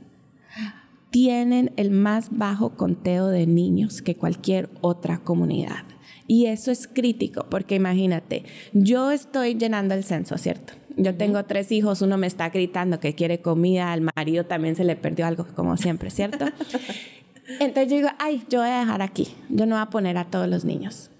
tienen 1.10 1.74
el 1.76 1.92
más 1.92 2.30
bajo 2.32 2.72
conteo 2.78 3.28
de 3.28 3.46
niños 3.46 4.02
que 4.02 4.16
cualquier 4.16 4.70
otra 4.82 5.20
comunidad. 5.20 5.84
Y 6.28 6.46
eso 6.46 6.72
es 6.72 6.88
crítico, 6.88 7.46
porque 7.50 7.76
imagínate, 7.76 8.44
yo 8.74 9.12
estoy 9.12 9.56
llenando 9.56 9.94
el 9.94 10.04
censo, 10.04 10.38
¿cierto? 10.38 10.74
Yo 10.98 11.14
tengo 11.16 11.44
tres 11.44 11.72
hijos, 11.72 12.02
uno 12.02 12.18
me 12.18 12.26
está 12.26 12.50
gritando 12.50 13.00
que 13.00 13.16
quiere 13.16 13.42
comida, 13.42 13.92
al 13.92 14.02
marido 14.16 14.46
también 14.46 14.76
se 14.76 14.86
le 14.86 14.96
perdió 14.96 15.28
algo, 15.28 15.46
como 15.56 15.76
siempre, 15.78 16.10
¿cierto? 16.10 16.46
Entonces 17.48 17.90
yo 17.90 17.98
digo, 17.98 18.10
ay, 18.20 18.44
yo 18.50 18.60
voy 18.60 18.70
a 18.70 18.80
dejar 18.80 19.02
aquí, 19.02 19.36
yo 19.50 19.66
no 19.66 19.76
voy 19.76 19.84
a 19.84 19.90
poner 19.90 20.18
a 20.18 20.26
todos 20.26 20.48
los 20.48 20.66
niños. 20.66 21.12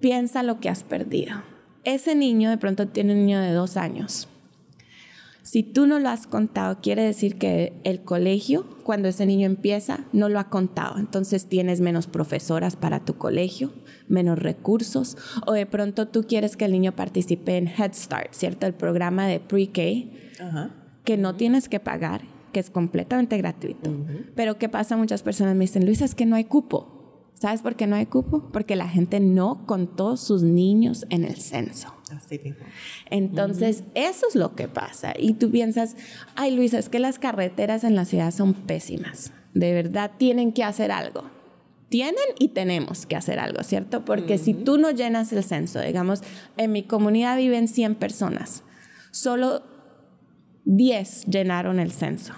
Piensa 0.00 0.42
lo 0.42 0.60
que 0.60 0.68
has 0.68 0.82
perdido. 0.82 1.42
Ese 1.84 2.14
niño 2.14 2.50
de 2.50 2.58
pronto 2.58 2.88
tiene 2.88 3.12
un 3.12 3.20
niño 3.26 3.40
de 3.40 3.52
dos 3.52 3.76
años. 3.76 4.28
Si 5.42 5.62
tú 5.62 5.86
no 5.86 6.00
lo 6.00 6.08
has 6.08 6.26
contado, 6.26 6.80
quiere 6.80 7.02
decir 7.02 7.38
que 7.38 7.80
el 7.84 8.02
colegio, 8.02 8.66
cuando 8.82 9.06
ese 9.06 9.26
niño 9.26 9.46
empieza, 9.46 10.00
no 10.12 10.28
lo 10.28 10.40
ha 10.40 10.48
contado. 10.48 10.98
Entonces 10.98 11.46
tienes 11.46 11.80
menos 11.80 12.08
profesoras 12.08 12.74
para 12.74 13.04
tu 13.04 13.16
colegio, 13.16 13.72
menos 14.08 14.40
recursos, 14.40 15.16
o 15.46 15.52
de 15.52 15.64
pronto 15.64 16.08
tú 16.08 16.24
quieres 16.26 16.56
que 16.56 16.64
el 16.64 16.72
niño 16.72 16.96
participe 16.96 17.58
en 17.58 17.68
Head 17.68 17.92
Start, 17.94 18.32
¿cierto? 18.32 18.66
El 18.66 18.74
programa 18.74 19.28
de 19.28 19.38
pre-K, 19.38 19.80
que 21.04 21.16
no 21.16 21.36
tienes 21.36 21.68
que 21.68 21.78
pagar, 21.78 22.22
que 22.56 22.60
es 22.60 22.70
completamente 22.70 23.36
gratuito. 23.36 23.94
Pero 24.34 24.56
¿qué 24.56 24.70
pasa? 24.70 24.96
Muchas 24.96 25.22
personas 25.22 25.54
me 25.54 25.64
dicen, 25.64 25.84
Luisa, 25.84 26.06
es 26.06 26.14
que 26.14 26.24
no 26.24 26.36
hay 26.36 26.44
cupo. 26.44 27.28
¿Sabes 27.34 27.60
por 27.60 27.76
qué 27.76 27.86
no 27.86 27.96
hay 27.96 28.06
cupo? 28.06 28.48
Porque 28.50 28.76
la 28.76 28.88
gente 28.88 29.20
no 29.20 29.66
contó 29.66 30.16
sus 30.16 30.42
niños 30.42 31.04
en 31.10 31.24
el 31.24 31.36
censo. 31.36 31.92
Así 32.10 32.40
mismo. 32.42 32.64
Entonces, 33.10 33.84
eso 33.94 34.24
es 34.26 34.36
lo 34.36 34.54
que 34.54 34.68
pasa. 34.68 35.12
Y 35.18 35.34
tú 35.34 35.50
piensas, 35.50 35.96
ay 36.34 36.56
Luisa, 36.56 36.78
es 36.78 36.88
que 36.88 36.98
las 36.98 37.18
carreteras 37.18 37.84
en 37.84 37.94
la 37.94 38.06
ciudad 38.06 38.30
son 38.30 38.54
pésimas. 38.54 39.32
De 39.52 39.74
verdad, 39.74 40.12
tienen 40.16 40.52
que 40.52 40.64
hacer 40.64 40.90
algo 40.90 41.24
tienen 41.90 42.24
y 42.40 42.48
tenemos 42.48 43.06
que 43.06 43.14
hacer 43.14 43.38
algo, 43.38 43.62
¿cierto? 43.62 44.04
Porque 44.04 44.38
si 44.38 44.54
tú 44.54 44.76
no 44.76 44.90
llenas 44.90 45.32
el 45.32 45.44
censo, 45.44 45.80
digamos, 45.80 46.22
en 46.56 46.72
mi 46.72 46.82
comunidad 46.82 47.36
viven 47.36 47.68
100 47.68 47.94
personas, 47.94 48.64
solo 49.12 49.62
10 50.66 51.26
llenaron 51.26 51.78
el 51.78 51.92
censo. 51.92 52.34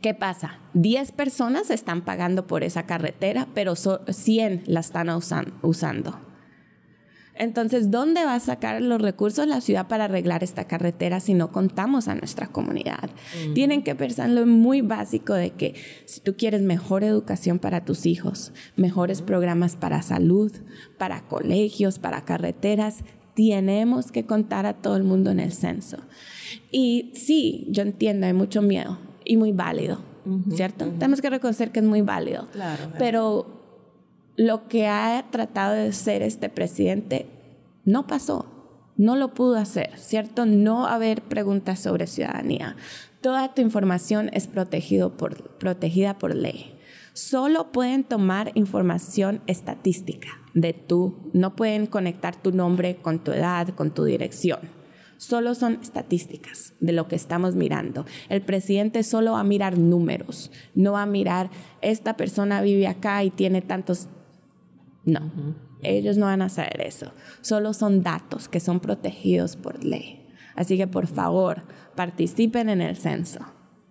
¿Qué 0.00 0.14
pasa? 0.14 0.58
10 0.72 1.12
personas 1.12 1.70
están 1.70 2.02
pagando 2.02 2.46
por 2.46 2.64
esa 2.64 2.86
carretera, 2.86 3.48
pero 3.54 3.74
100 3.76 4.62
la 4.66 4.80
están 4.80 5.10
usando. 5.10 6.18
Entonces, 7.34 7.90
¿dónde 7.90 8.24
va 8.24 8.34
a 8.34 8.40
sacar 8.40 8.80
los 8.80 9.00
recursos 9.00 9.46
la 9.46 9.60
ciudad 9.60 9.88
para 9.88 10.04
arreglar 10.04 10.42
esta 10.42 10.64
carretera 10.64 11.20
si 11.20 11.34
no 11.34 11.52
contamos 11.52 12.08
a 12.08 12.14
nuestra 12.14 12.46
comunidad? 12.46 13.10
Tienen 13.54 13.82
que 13.82 13.94
pensar 13.94 14.30
lo 14.30 14.46
muy 14.46 14.80
básico 14.80 15.34
de 15.34 15.50
que 15.50 15.74
si 16.06 16.20
tú 16.20 16.34
quieres 16.34 16.62
mejor 16.62 17.04
educación 17.04 17.58
para 17.58 17.84
tus 17.84 18.06
hijos, 18.06 18.52
mejores 18.76 19.20
programas 19.20 19.76
para 19.76 20.02
salud, 20.02 20.52
para 20.98 21.28
colegios, 21.28 21.98
para 21.98 22.24
carreteras, 22.24 23.04
tenemos 23.34 24.12
que 24.12 24.24
contar 24.24 24.64
a 24.64 24.74
todo 24.74 24.96
el 24.96 25.04
mundo 25.04 25.30
en 25.30 25.40
el 25.40 25.52
censo. 25.52 25.98
Y 26.70 27.12
sí, 27.14 27.66
yo 27.70 27.82
entiendo, 27.82 28.26
hay 28.26 28.34
mucho 28.34 28.60
miedo 28.60 29.09
y 29.24 29.36
muy 29.36 29.52
válido, 29.52 29.98
¿cierto? 30.54 30.86
Tenemos 30.86 31.20
que 31.20 31.30
reconocer 31.30 31.70
que 31.70 31.80
es 31.80 31.84
muy 31.84 32.02
válido. 32.02 32.46
Claro. 32.52 32.92
Pero 32.98 33.60
lo 34.36 34.68
que 34.68 34.86
ha 34.86 35.26
tratado 35.30 35.74
de 35.74 35.92
ser 35.92 36.22
este 36.22 36.48
presidente 36.48 37.26
no 37.84 38.06
pasó, 38.06 38.46
no 38.96 39.16
lo 39.16 39.34
pudo 39.34 39.56
hacer, 39.56 39.90
¿cierto? 39.96 40.46
No 40.46 40.86
haber 40.86 41.22
preguntas 41.22 41.80
sobre 41.80 42.06
ciudadanía. 42.06 42.76
Toda 43.20 43.54
tu 43.54 43.62
información 43.62 44.30
es 44.32 44.46
protegido 44.46 45.16
por, 45.16 45.58
protegida 45.58 46.18
por 46.18 46.34
ley. 46.34 46.74
Solo 47.12 47.72
pueden 47.72 48.04
tomar 48.04 48.52
información 48.54 49.42
estadística 49.46 50.28
de 50.54 50.72
tú, 50.72 51.30
no 51.32 51.54
pueden 51.56 51.86
conectar 51.86 52.36
tu 52.36 52.52
nombre 52.52 52.96
con 52.96 53.18
tu 53.18 53.32
edad, 53.32 53.68
con 53.74 53.90
tu 53.90 54.04
dirección. 54.04 54.79
Solo 55.20 55.54
son 55.54 55.80
estadísticas 55.82 56.72
de 56.80 56.94
lo 56.94 57.06
que 57.06 57.14
estamos 57.14 57.54
mirando. 57.54 58.06
El 58.30 58.40
presidente 58.40 59.02
solo 59.02 59.32
va 59.32 59.40
a 59.40 59.44
mirar 59.44 59.76
números, 59.76 60.50
no 60.74 60.92
va 60.92 61.02
a 61.02 61.06
mirar, 61.06 61.50
esta 61.82 62.16
persona 62.16 62.62
vive 62.62 62.86
acá 62.86 63.22
y 63.22 63.28
tiene 63.28 63.60
tantos 63.60 64.08
no, 65.04 65.30
ellos 65.82 66.16
no 66.16 66.24
van 66.24 66.40
a 66.40 66.48
saber 66.48 66.80
eso. 66.86 67.12
Solo 67.42 67.74
son 67.74 68.02
datos 68.02 68.48
que 68.48 68.60
son 68.60 68.80
protegidos 68.80 69.56
por 69.56 69.84
ley. 69.84 70.26
Así 70.56 70.78
que 70.78 70.86
por 70.86 71.06
favor, 71.06 71.64
participen 71.94 72.70
en 72.70 72.80
el 72.80 72.96
censo. 72.96 73.40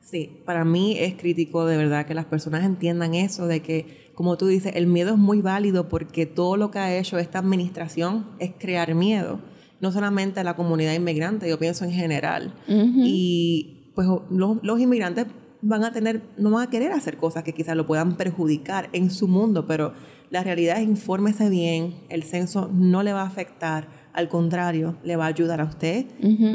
Sí, 0.02 0.42
para 0.48 0.66
mí 0.66 0.98
es 0.98 1.14
crítico 1.14 1.68
de 1.68 1.78
verdad 1.78 2.08
que 2.08 2.16
las 2.16 2.26
personas 2.26 2.64
entiendan 2.64 3.14
eso, 3.14 3.46
de 3.46 3.62
que, 3.62 4.12
como 4.16 4.36
tú 4.36 4.48
dices, 4.48 4.76
el 4.76 4.88
miedo 4.88 5.12
es 5.12 5.20
muy 5.20 5.44
válido 5.44 5.90
porque 5.90 6.26
todo 6.26 6.58
lo 6.58 6.72
que 6.72 6.80
ha 6.80 6.98
hecho 6.98 7.20
esta 7.20 7.38
administración 7.38 8.32
es 8.40 8.54
crear 8.58 8.96
miedo, 8.96 9.40
no 9.82 9.92
solamente 9.92 10.40
a 10.40 10.44
la 10.44 10.56
comunidad 10.56 10.94
inmigrante, 10.94 11.50
yo 11.50 11.58
pienso 11.60 11.86
en 11.86 11.92
general. 11.92 12.54
Y 12.68 13.92
pues 13.96 14.08
los, 14.30 14.58
los 14.62 14.80
inmigrantes 14.80 15.28
van 15.62 15.84
a 15.84 15.92
tener, 15.92 16.22
no 16.38 16.52
van 16.52 16.68
a 16.68 16.70
querer 16.70 16.92
hacer 16.92 17.18
cosas 17.18 17.44
que 17.44 17.54
quizás 17.54 17.76
lo 17.76 17.86
puedan 17.86 18.16
perjudicar 18.16 18.90
en 18.94 19.10
su 19.10 19.28
mundo, 19.28 19.68
pero 19.68 19.94
la 20.30 20.44
realidad 20.44 20.78
es 20.78 20.88
infórmese 20.88 21.50
bien, 21.50 21.96
el 22.10 22.24
censo 22.24 22.70
no 22.74 23.04
le 23.04 23.14
va 23.14 23.24
a 23.24 23.28
afectar, 23.28 23.88
al 24.14 24.30
contrario, 24.30 24.98
le 25.04 25.16
va 25.16 25.26
a 25.26 25.30
ayudar 25.30 25.62
a 25.62 25.66
usted, 25.66 26.06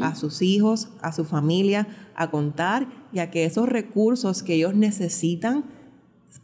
a 0.01 0.15
sus 0.15 0.41
hijos, 0.41 0.89
a 1.01 1.11
su 1.11 1.25
familia, 1.25 1.87
a 2.15 2.29
contar 2.31 2.87
y 3.11 3.19
a 3.19 3.31
que 3.31 3.45
esos 3.45 3.67
recursos 3.67 4.43
que 4.43 4.55
ellos 4.55 4.75
necesitan 4.75 5.65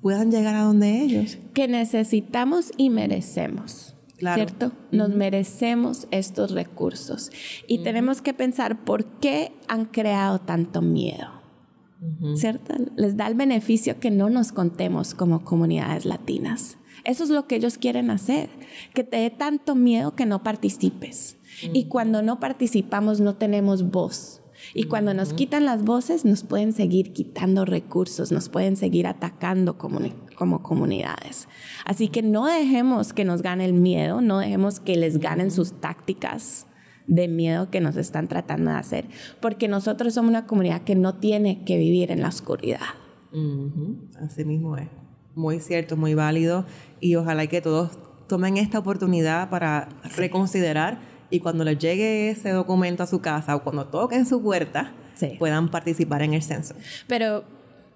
puedan 0.02 0.32
llegar 0.32 0.56
a 0.56 0.64
donde 0.64 1.02
ellos. 1.02 1.38
Que 1.54 1.68
necesitamos 1.68 2.72
y 2.78 2.90
merecemos. 2.90 3.96
¿Cierto? 4.34 4.72
Nos 4.92 5.10
merecemos 5.10 6.08
estos 6.12 6.52
recursos. 6.52 7.32
Y 7.68 7.80
tenemos 7.80 8.22
que 8.22 8.34
pensar 8.34 8.84
por 8.84 9.06
qué 9.20 9.54
han 9.68 9.86
creado 9.86 10.40
tanto 10.40 10.82
miedo. 10.82 11.30
¿Cierto? 12.36 12.74
Les 12.96 13.16
da 13.16 13.28
el 13.28 13.36
beneficio 13.36 14.00
que 14.00 14.10
no 14.10 14.30
nos 14.30 14.52
contemos 14.52 15.14
como 15.14 15.44
comunidades 15.44 16.06
latinas. 16.06 16.78
Eso 17.04 17.24
es 17.24 17.30
lo 17.30 17.48
que 17.48 17.56
ellos 17.56 17.78
quieren 17.78 18.10
hacer, 18.10 18.50
que 18.94 19.04
te 19.04 19.18
dé 19.18 19.30
tanto 19.30 19.76
miedo 19.76 20.16
que 20.16 20.26
no 20.26 20.44
participes. 20.44 21.38
Y 21.74 21.86
cuando 21.86 22.22
no 22.22 22.40
participamos 22.40 23.20
no 23.20 23.36
tenemos 23.36 23.90
voz. 23.90 24.41
Y 24.74 24.86
cuando 24.86 25.14
nos 25.14 25.34
quitan 25.34 25.66
las 25.66 25.84
voces 25.84 26.26
nos 26.26 26.44
pueden 26.44 26.74
seguir 26.74 27.14
quitando 27.14 27.66
recursos, 27.66 28.32
nos 28.32 28.50
pueden 28.50 28.76
seguir 28.76 29.08
atacando 29.08 29.78
como, 29.78 30.00
como 30.36 30.64
comunidades. 30.64 31.48
Así 31.86 32.08
que 32.08 32.22
no 32.22 32.46
dejemos 32.46 33.14
que 33.14 33.26
nos 33.26 33.42
gane 33.42 33.66
el 33.66 33.74
miedo, 33.74 34.22
no 34.22 34.40
dejemos 34.40 34.80
que 34.80 34.96
les 34.96 35.20
ganen 35.20 35.52
sus 35.52 35.80
tácticas 35.80 36.68
de 37.08 37.28
miedo 37.28 37.70
que 37.70 37.82
nos 37.82 37.98
están 37.98 38.28
tratando 38.28 38.72
de 38.72 38.78
hacer, 38.78 39.08
porque 39.42 39.68
nosotros 39.68 40.14
somos 40.14 40.30
una 40.30 40.48
comunidad 40.48 40.84
que 40.84 40.96
no 40.96 41.16
tiene 41.16 41.64
que 41.66 41.78
vivir 41.78 42.12
en 42.12 42.22
la 42.22 42.30
oscuridad. 42.30 42.80
Así 44.24 44.46
mismo 44.46 44.78
es. 44.78 44.88
Muy 45.36 45.60
cierto, 45.60 45.96
muy 45.96 46.14
válido 46.14 46.66
y 47.00 47.16
ojalá 47.16 47.48
que 47.48 47.62
todos 47.62 47.98
tomen 48.28 48.58
esta 48.58 48.80
oportunidad 48.80 49.50
para 49.50 49.90
reconsiderar 50.16 51.11
y 51.32 51.40
cuando 51.40 51.64
les 51.64 51.80
llegue 51.80 52.30
ese 52.30 52.52
documento 52.52 53.02
a 53.02 53.08
su 53.08 53.22
casa 53.22 53.56
o 53.56 53.64
cuando 53.64 53.88
toquen 53.88 54.26
su 54.26 54.42
puerta 54.44 54.92
puedan 55.40 55.70
participar 55.70 56.22
en 56.22 56.34
el 56.34 56.44
censo. 56.44 56.76
Pero 57.08 57.44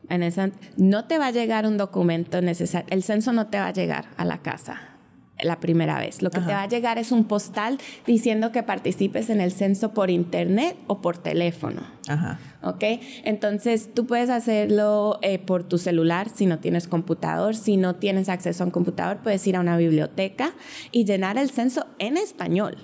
en 0.10 0.24
esa, 0.24 0.52
no 0.78 1.06
te 1.06 1.17
va 1.17 1.28
a 1.28 1.32
llegar 1.32 1.65
un 1.65 1.78
documento 1.78 2.41
necesario, 2.41 2.88
el 2.89 3.04
censo 3.04 3.34
no 3.34 3.48
te 3.48 3.60
va 3.60 3.67
a 3.67 3.74
llegar 3.74 4.06
a 4.17 4.26
la 4.26 4.39
casa 4.39 4.95
la 5.43 5.60
primera 5.60 6.00
vez. 6.00 6.21
Lo 6.21 6.30
que 6.30 6.39
te 6.39 6.54
va 6.54 6.63
a 6.63 6.67
llegar 6.67 6.98
es 6.98 7.12
un 7.12 7.26
postal 7.26 7.78
diciendo 8.08 8.54
que 8.54 8.63
participes 8.63 9.30
en 9.30 9.41
el 9.41 9.52
censo 9.52 9.93
por 9.93 10.10
internet 10.10 10.78
o 10.88 11.02
por 11.02 11.17
teléfono. 11.17 11.82
Ajá. 12.08 12.39
¿Ok? 12.63 12.84
Entonces 13.26 13.93
tú 13.93 14.06
puedes 14.06 14.30
hacerlo 14.30 15.19
eh, 15.21 15.38
por 15.39 15.63
tu 15.63 15.78
celular 15.78 16.30
si 16.30 16.45
no 16.45 16.60
tienes 16.60 16.88
computador. 16.88 17.56
Si 17.56 17.76
no 17.76 17.95
tienes 17.95 18.30
acceso 18.30 18.63
a 18.63 18.67
un 18.67 18.71
computador, 18.71 19.17
puedes 19.17 19.45
ir 19.45 19.58
a 19.58 19.60
una 19.60 19.76
biblioteca 19.76 20.54
y 20.91 21.04
llenar 21.04 21.38
el 21.38 21.50
censo 21.50 21.86
en 22.00 22.15
español 22.15 22.78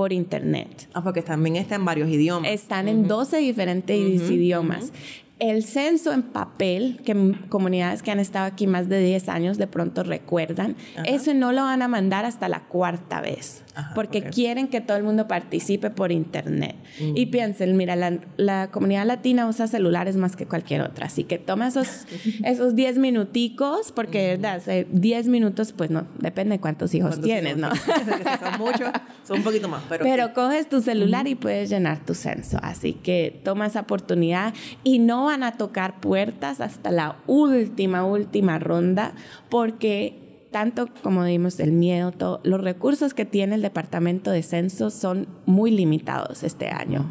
por 0.00 0.14
internet. 0.14 0.88
Ah, 0.94 1.02
porque 1.04 1.20
también 1.20 1.56
está 1.56 1.74
en 1.74 1.84
varios 1.84 2.08
idiomas. 2.08 2.50
Están 2.50 2.88
en 2.88 3.06
12 3.06 3.36
diferentes 3.36 3.98
idiomas 4.30 4.92
el 5.40 5.64
censo 5.64 6.12
en 6.12 6.22
papel, 6.22 7.00
que 7.04 7.34
comunidades 7.48 8.02
que 8.02 8.10
han 8.10 8.20
estado 8.20 8.44
aquí 8.44 8.66
más 8.66 8.88
de 8.90 9.02
10 9.02 9.28
años 9.30 9.58
de 9.58 9.66
pronto 9.66 10.02
recuerdan, 10.02 10.76
eso 11.06 11.32
no 11.32 11.52
lo 11.52 11.62
van 11.62 11.80
a 11.80 11.88
mandar 11.88 12.26
hasta 12.26 12.48
la 12.48 12.60
cuarta 12.60 13.22
vez. 13.22 13.64
Porque 13.94 14.22
quieren 14.22 14.68
que 14.68 14.80
todo 14.80 14.96
el 14.96 15.04
mundo 15.04 15.28
participe 15.28 15.90
por 15.90 16.12
internet. 16.12 16.76
Y 16.98 17.26
piensen, 17.26 17.76
mira, 17.76 17.96
la, 18.36 18.70
comunidad 18.70 19.06
latina 19.06 19.46
usa 19.46 19.66
celulares 19.66 20.16
más 20.16 20.36
que 20.36 20.46
cualquier 20.46 20.82
otra, 20.82 21.06
así 21.06 21.24
que 21.24 21.38
toma 21.38 21.68
esos, 21.68 22.06
esos 22.44 22.74
10 22.74 22.98
minuticos, 22.98 23.92
porque 23.92 24.36
verdad, 24.36 24.62
10 24.90 25.28
minutos, 25.28 25.72
pues 25.72 25.90
no, 25.90 26.06
depende 26.18 26.56
de 26.56 26.60
cuántos 26.60 26.94
hijos 26.94 27.20
tienes, 27.20 27.56
¿no? 27.56 27.70
son 27.74 28.58
muchos, 28.58 28.90
son 29.26 29.38
un 29.38 29.44
poquito 29.44 29.68
más, 29.68 29.82
pero... 29.88 30.04
Pero 30.04 30.34
coges 30.34 30.68
tu 30.68 30.80
celular 30.80 31.26
y 31.28 31.34
puedes 31.34 31.70
llenar 31.70 32.04
tu 32.04 32.14
censo, 32.14 32.58
así 32.62 32.92
que 32.94 33.40
toma 33.44 33.66
esa 33.66 33.80
oportunidad 33.80 34.54
y 34.84 34.98
no 34.98 35.26
van 35.26 35.42
a 35.42 35.52
tocar 35.52 36.00
puertas 36.00 36.60
hasta 36.60 36.90
la 36.90 37.16
última, 37.26 38.04
última 38.04 38.58
ronda, 38.58 39.12
porque 39.48 40.19
tanto 40.50 40.88
como 41.02 41.24
dimos 41.24 41.60
el 41.60 41.72
miedo, 41.72 42.40
los 42.42 42.60
recursos 42.60 43.14
que 43.14 43.24
tiene 43.24 43.54
el 43.54 43.62
Departamento 43.62 44.30
de 44.30 44.42
Censo 44.42 44.90
son 44.90 45.28
muy 45.46 45.70
limitados 45.70 46.42
este 46.42 46.68
año. 46.68 47.10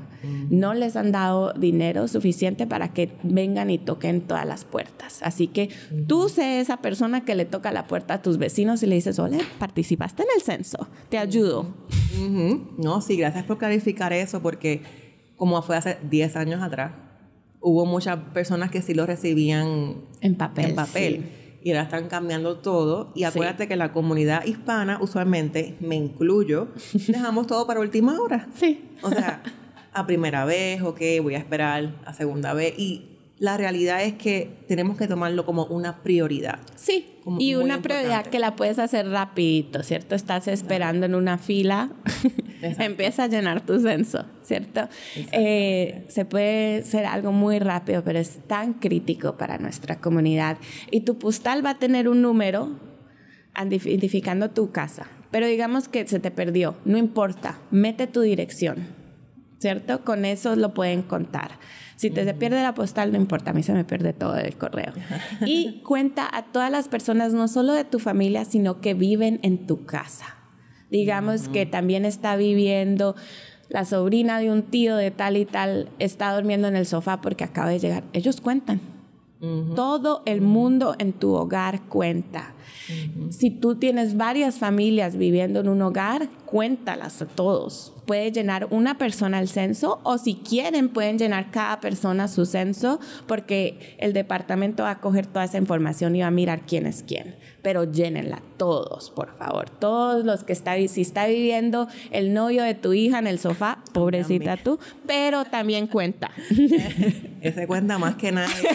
No 0.49 0.73
les 0.73 0.97
han 0.97 1.13
dado 1.13 1.53
dinero 1.53 2.09
suficiente 2.09 2.67
para 2.67 2.91
que 2.93 3.11
vengan 3.23 3.69
y 3.69 3.77
toquen 3.77 4.21
todas 4.21 4.45
las 4.45 4.65
puertas. 4.65 5.21
Así 5.23 5.47
que 5.47 5.69
tú 6.07 6.27
sé 6.27 6.59
esa 6.59 6.77
persona 6.77 7.23
que 7.23 7.35
le 7.35 7.45
toca 7.45 7.71
la 7.71 7.87
puerta 7.87 8.15
a 8.15 8.21
tus 8.21 8.37
vecinos 8.37 8.83
y 8.83 8.87
le 8.87 8.95
dices, 8.95 9.17
hola, 9.19 9.37
participaste 9.57 10.23
en 10.23 10.29
el 10.35 10.41
censo, 10.41 10.89
te 11.07 11.17
ayudo. 11.17 11.73
No, 12.77 12.99
sí, 12.99 13.15
gracias 13.15 13.45
por 13.45 13.57
clarificar 13.57 14.11
eso, 14.11 14.41
porque 14.41 14.81
como 15.37 15.61
fue 15.61 15.77
hace 15.77 15.97
10 16.09 16.35
años 16.35 16.61
atrás, 16.61 16.91
hubo 17.61 17.85
muchas 17.85 18.17
personas 18.33 18.71
que 18.71 18.81
sí 18.81 18.93
lo 18.93 19.05
recibían 19.05 19.95
en 20.19 20.35
papel. 20.35 20.65
En 20.65 20.75
papel 20.75 21.38
y 21.63 21.71
ahora 21.71 21.83
están 21.83 22.07
cambiando 22.07 22.57
todo. 22.57 23.11
Y 23.15 23.23
acuérdate 23.23 23.67
que 23.67 23.75
la 23.75 23.91
comunidad 23.91 24.45
hispana, 24.45 24.99
usualmente, 25.01 25.75
me 25.79 25.95
incluyo, 25.95 26.69
dejamos 27.07 27.47
todo 27.47 27.65
para 27.67 27.79
última 27.79 28.19
hora. 28.19 28.47
Sí. 28.55 28.89
O 29.01 29.09
sea, 29.09 29.41
a 29.93 30.05
primera 30.05 30.45
vez, 30.45 30.81
ok, 30.81 31.01
voy 31.21 31.35
a 31.35 31.39
esperar 31.39 31.95
a 32.05 32.13
segunda 32.13 32.53
vez. 32.53 32.77
Y 32.77 33.09
la 33.39 33.57
realidad 33.57 34.03
es 34.03 34.13
que 34.13 34.63
tenemos 34.67 34.97
que 34.97 35.07
tomarlo 35.07 35.45
como 35.45 35.65
una 35.65 36.03
prioridad. 36.03 36.59
Sí, 36.75 37.19
y 37.39 37.55
una 37.55 37.81
prioridad 37.81 38.25
que 38.25 38.39
la 38.39 38.55
puedes 38.55 38.79
hacer 38.79 39.07
rapidito, 39.09 39.81
¿cierto? 39.83 40.15
Estás 40.15 40.47
esperando 40.47 41.05
en 41.05 41.15
una 41.15 41.37
fila, 41.37 41.91
empieza 42.61 43.23
a 43.23 43.27
llenar 43.27 43.65
tu 43.65 43.79
censo, 43.79 44.25
¿cierto? 44.43 44.87
Eh, 45.31 46.05
se 46.09 46.25
puede 46.25 46.83
ser 46.83 47.05
algo 47.05 47.31
muy 47.31 47.59
rápido, 47.59 48.03
pero 48.03 48.19
es 48.19 48.39
tan 48.47 48.73
crítico 48.73 49.37
para 49.37 49.57
nuestra 49.57 49.99
comunidad. 49.99 50.57
Y 50.91 51.01
tu 51.01 51.17
postal 51.17 51.65
va 51.65 51.71
a 51.71 51.79
tener 51.79 52.07
un 52.09 52.21
número 52.21 52.79
identificando 53.55 54.51
tu 54.51 54.71
casa, 54.71 55.07
pero 55.31 55.47
digamos 55.47 55.87
que 55.87 56.07
se 56.07 56.19
te 56.19 56.31
perdió, 56.31 56.77
no 56.85 56.97
importa, 56.97 57.59
mete 57.71 58.07
tu 58.07 58.21
dirección, 58.21 58.87
¿cierto? 59.59 60.03
Con 60.03 60.25
eso 60.25 60.55
lo 60.55 60.73
pueden 60.73 61.01
contar. 61.01 61.51
Si 61.95 62.09
te 62.09 62.23
se 62.23 62.33
pierde 62.33 62.63
la 62.63 62.73
postal, 62.73 63.11
no 63.11 63.17
importa, 63.17 63.51
a 63.51 63.53
mí 63.53 63.61
se 63.61 63.73
me 63.73 63.83
pierde 63.83 64.13
todo 64.13 64.37
el 64.37 64.55
correo. 64.55 64.93
Y 65.45 65.81
cuenta 65.83 66.29
a 66.31 66.45
todas 66.45 66.71
las 66.71 66.87
personas, 66.87 67.33
no 67.33 67.49
solo 67.49 67.73
de 67.73 67.83
tu 67.83 67.99
familia, 67.99 68.45
sino 68.45 68.79
que 68.79 68.93
viven 68.93 69.41
en 69.43 69.67
tu 69.67 69.85
casa. 69.85 70.38
Digamos 70.89 71.47
que 71.49 71.65
también 71.65 72.05
está 72.05 72.35
viviendo 72.35 73.15
la 73.69 73.85
sobrina 73.85 74.39
de 74.39 74.51
un 74.51 74.63
tío 74.63 74.95
de 74.95 75.11
tal 75.11 75.37
y 75.37 75.45
tal, 75.45 75.89
está 75.99 76.33
durmiendo 76.33 76.67
en 76.67 76.75
el 76.75 76.85
sofá 76.85 77.21
porque 77.21 77.43
acaba 77.43 77.69
de 77.69 77.79
llegar. 77.79 78.03
Ellos 78.13 78.41
cuentan. 78.41 78.81
Todo 79.73 80.21
el 80.25 80.41
mundo 80.41 80.95
en 80.99 81.13
tu 81.13 81.33
hogar 81.33 81.83
cuenta. 81.83 82.55
Si 83.29 83.49
tú 83.51 83.75
tienes 83.75 84.17
varias 84.17 84.59
familias 84.59 85.15
viviendo 85.15 85.61
en 85.61 85.69
un 85.69 85.81
hogar, 85.81 86.27
cuéntalas 86.45 87.21
a 87.21 87.25
todos. 87.25 87.93
Puede 88.09 88.31
llenar 88.31 88.69
una 88.71 88.97
persona 88.97 89.39
el 89.39 89.47
censo 89.47 90.01
o 90.01 90.17
si 90.17 90.37
quieren 90.37 90.89
pueden 90.89 91.19
llenar 91.19 91.51
cada 91.51 91.79
persona 91.79 92.27
su 92.27 92.47
censo 92.47 92.99
porque 93.27 93.95
el 93.99 94.13
departamento 94.13 94.81
va 94.81 94.89
a 94.89 94.99
coger 94.99 95.27
toda 95.27 95.45
esa 95.45 95.59
información 95.59 96.15
y 96.15 96.21
va 96.21 96.25
a 96.25 96.31
mirar 96.31 96.61
quién 96.61 96.87
es 96.87 97.03
quién. 97.03 97.35
Pero 97.61 97.83
llénenla 97.83 98.41
todos, 98.57 99.11
por 99.11 99.37
favor. 99.37 99.69
Todos 99.69 100.25
los 100.25 100.43
que 100.43 100.53
está, 100.53 100.75
si 100.87 101.01
está 101.01 101.27
viviendo 101.27 101.87
el 102.09 102.33
novio 102.33 102.63
de 102.63 102.73
tu 102.73 102.93
hija 102.93 103.19
en 103.19 103.27
el 103.27 103.37
sofá, 103.37 103.83
pobrecita 103.93 104.57
tú, 104.57 104.79
pero 105.05 105.45
también 105.45 105.85
cuenta. 105.85 106.31
Ese 107.41 107.67
cuenta 107.67 107.99
más 107.99 108.15
que 108.15 108.31
nadie. 108.31 108.55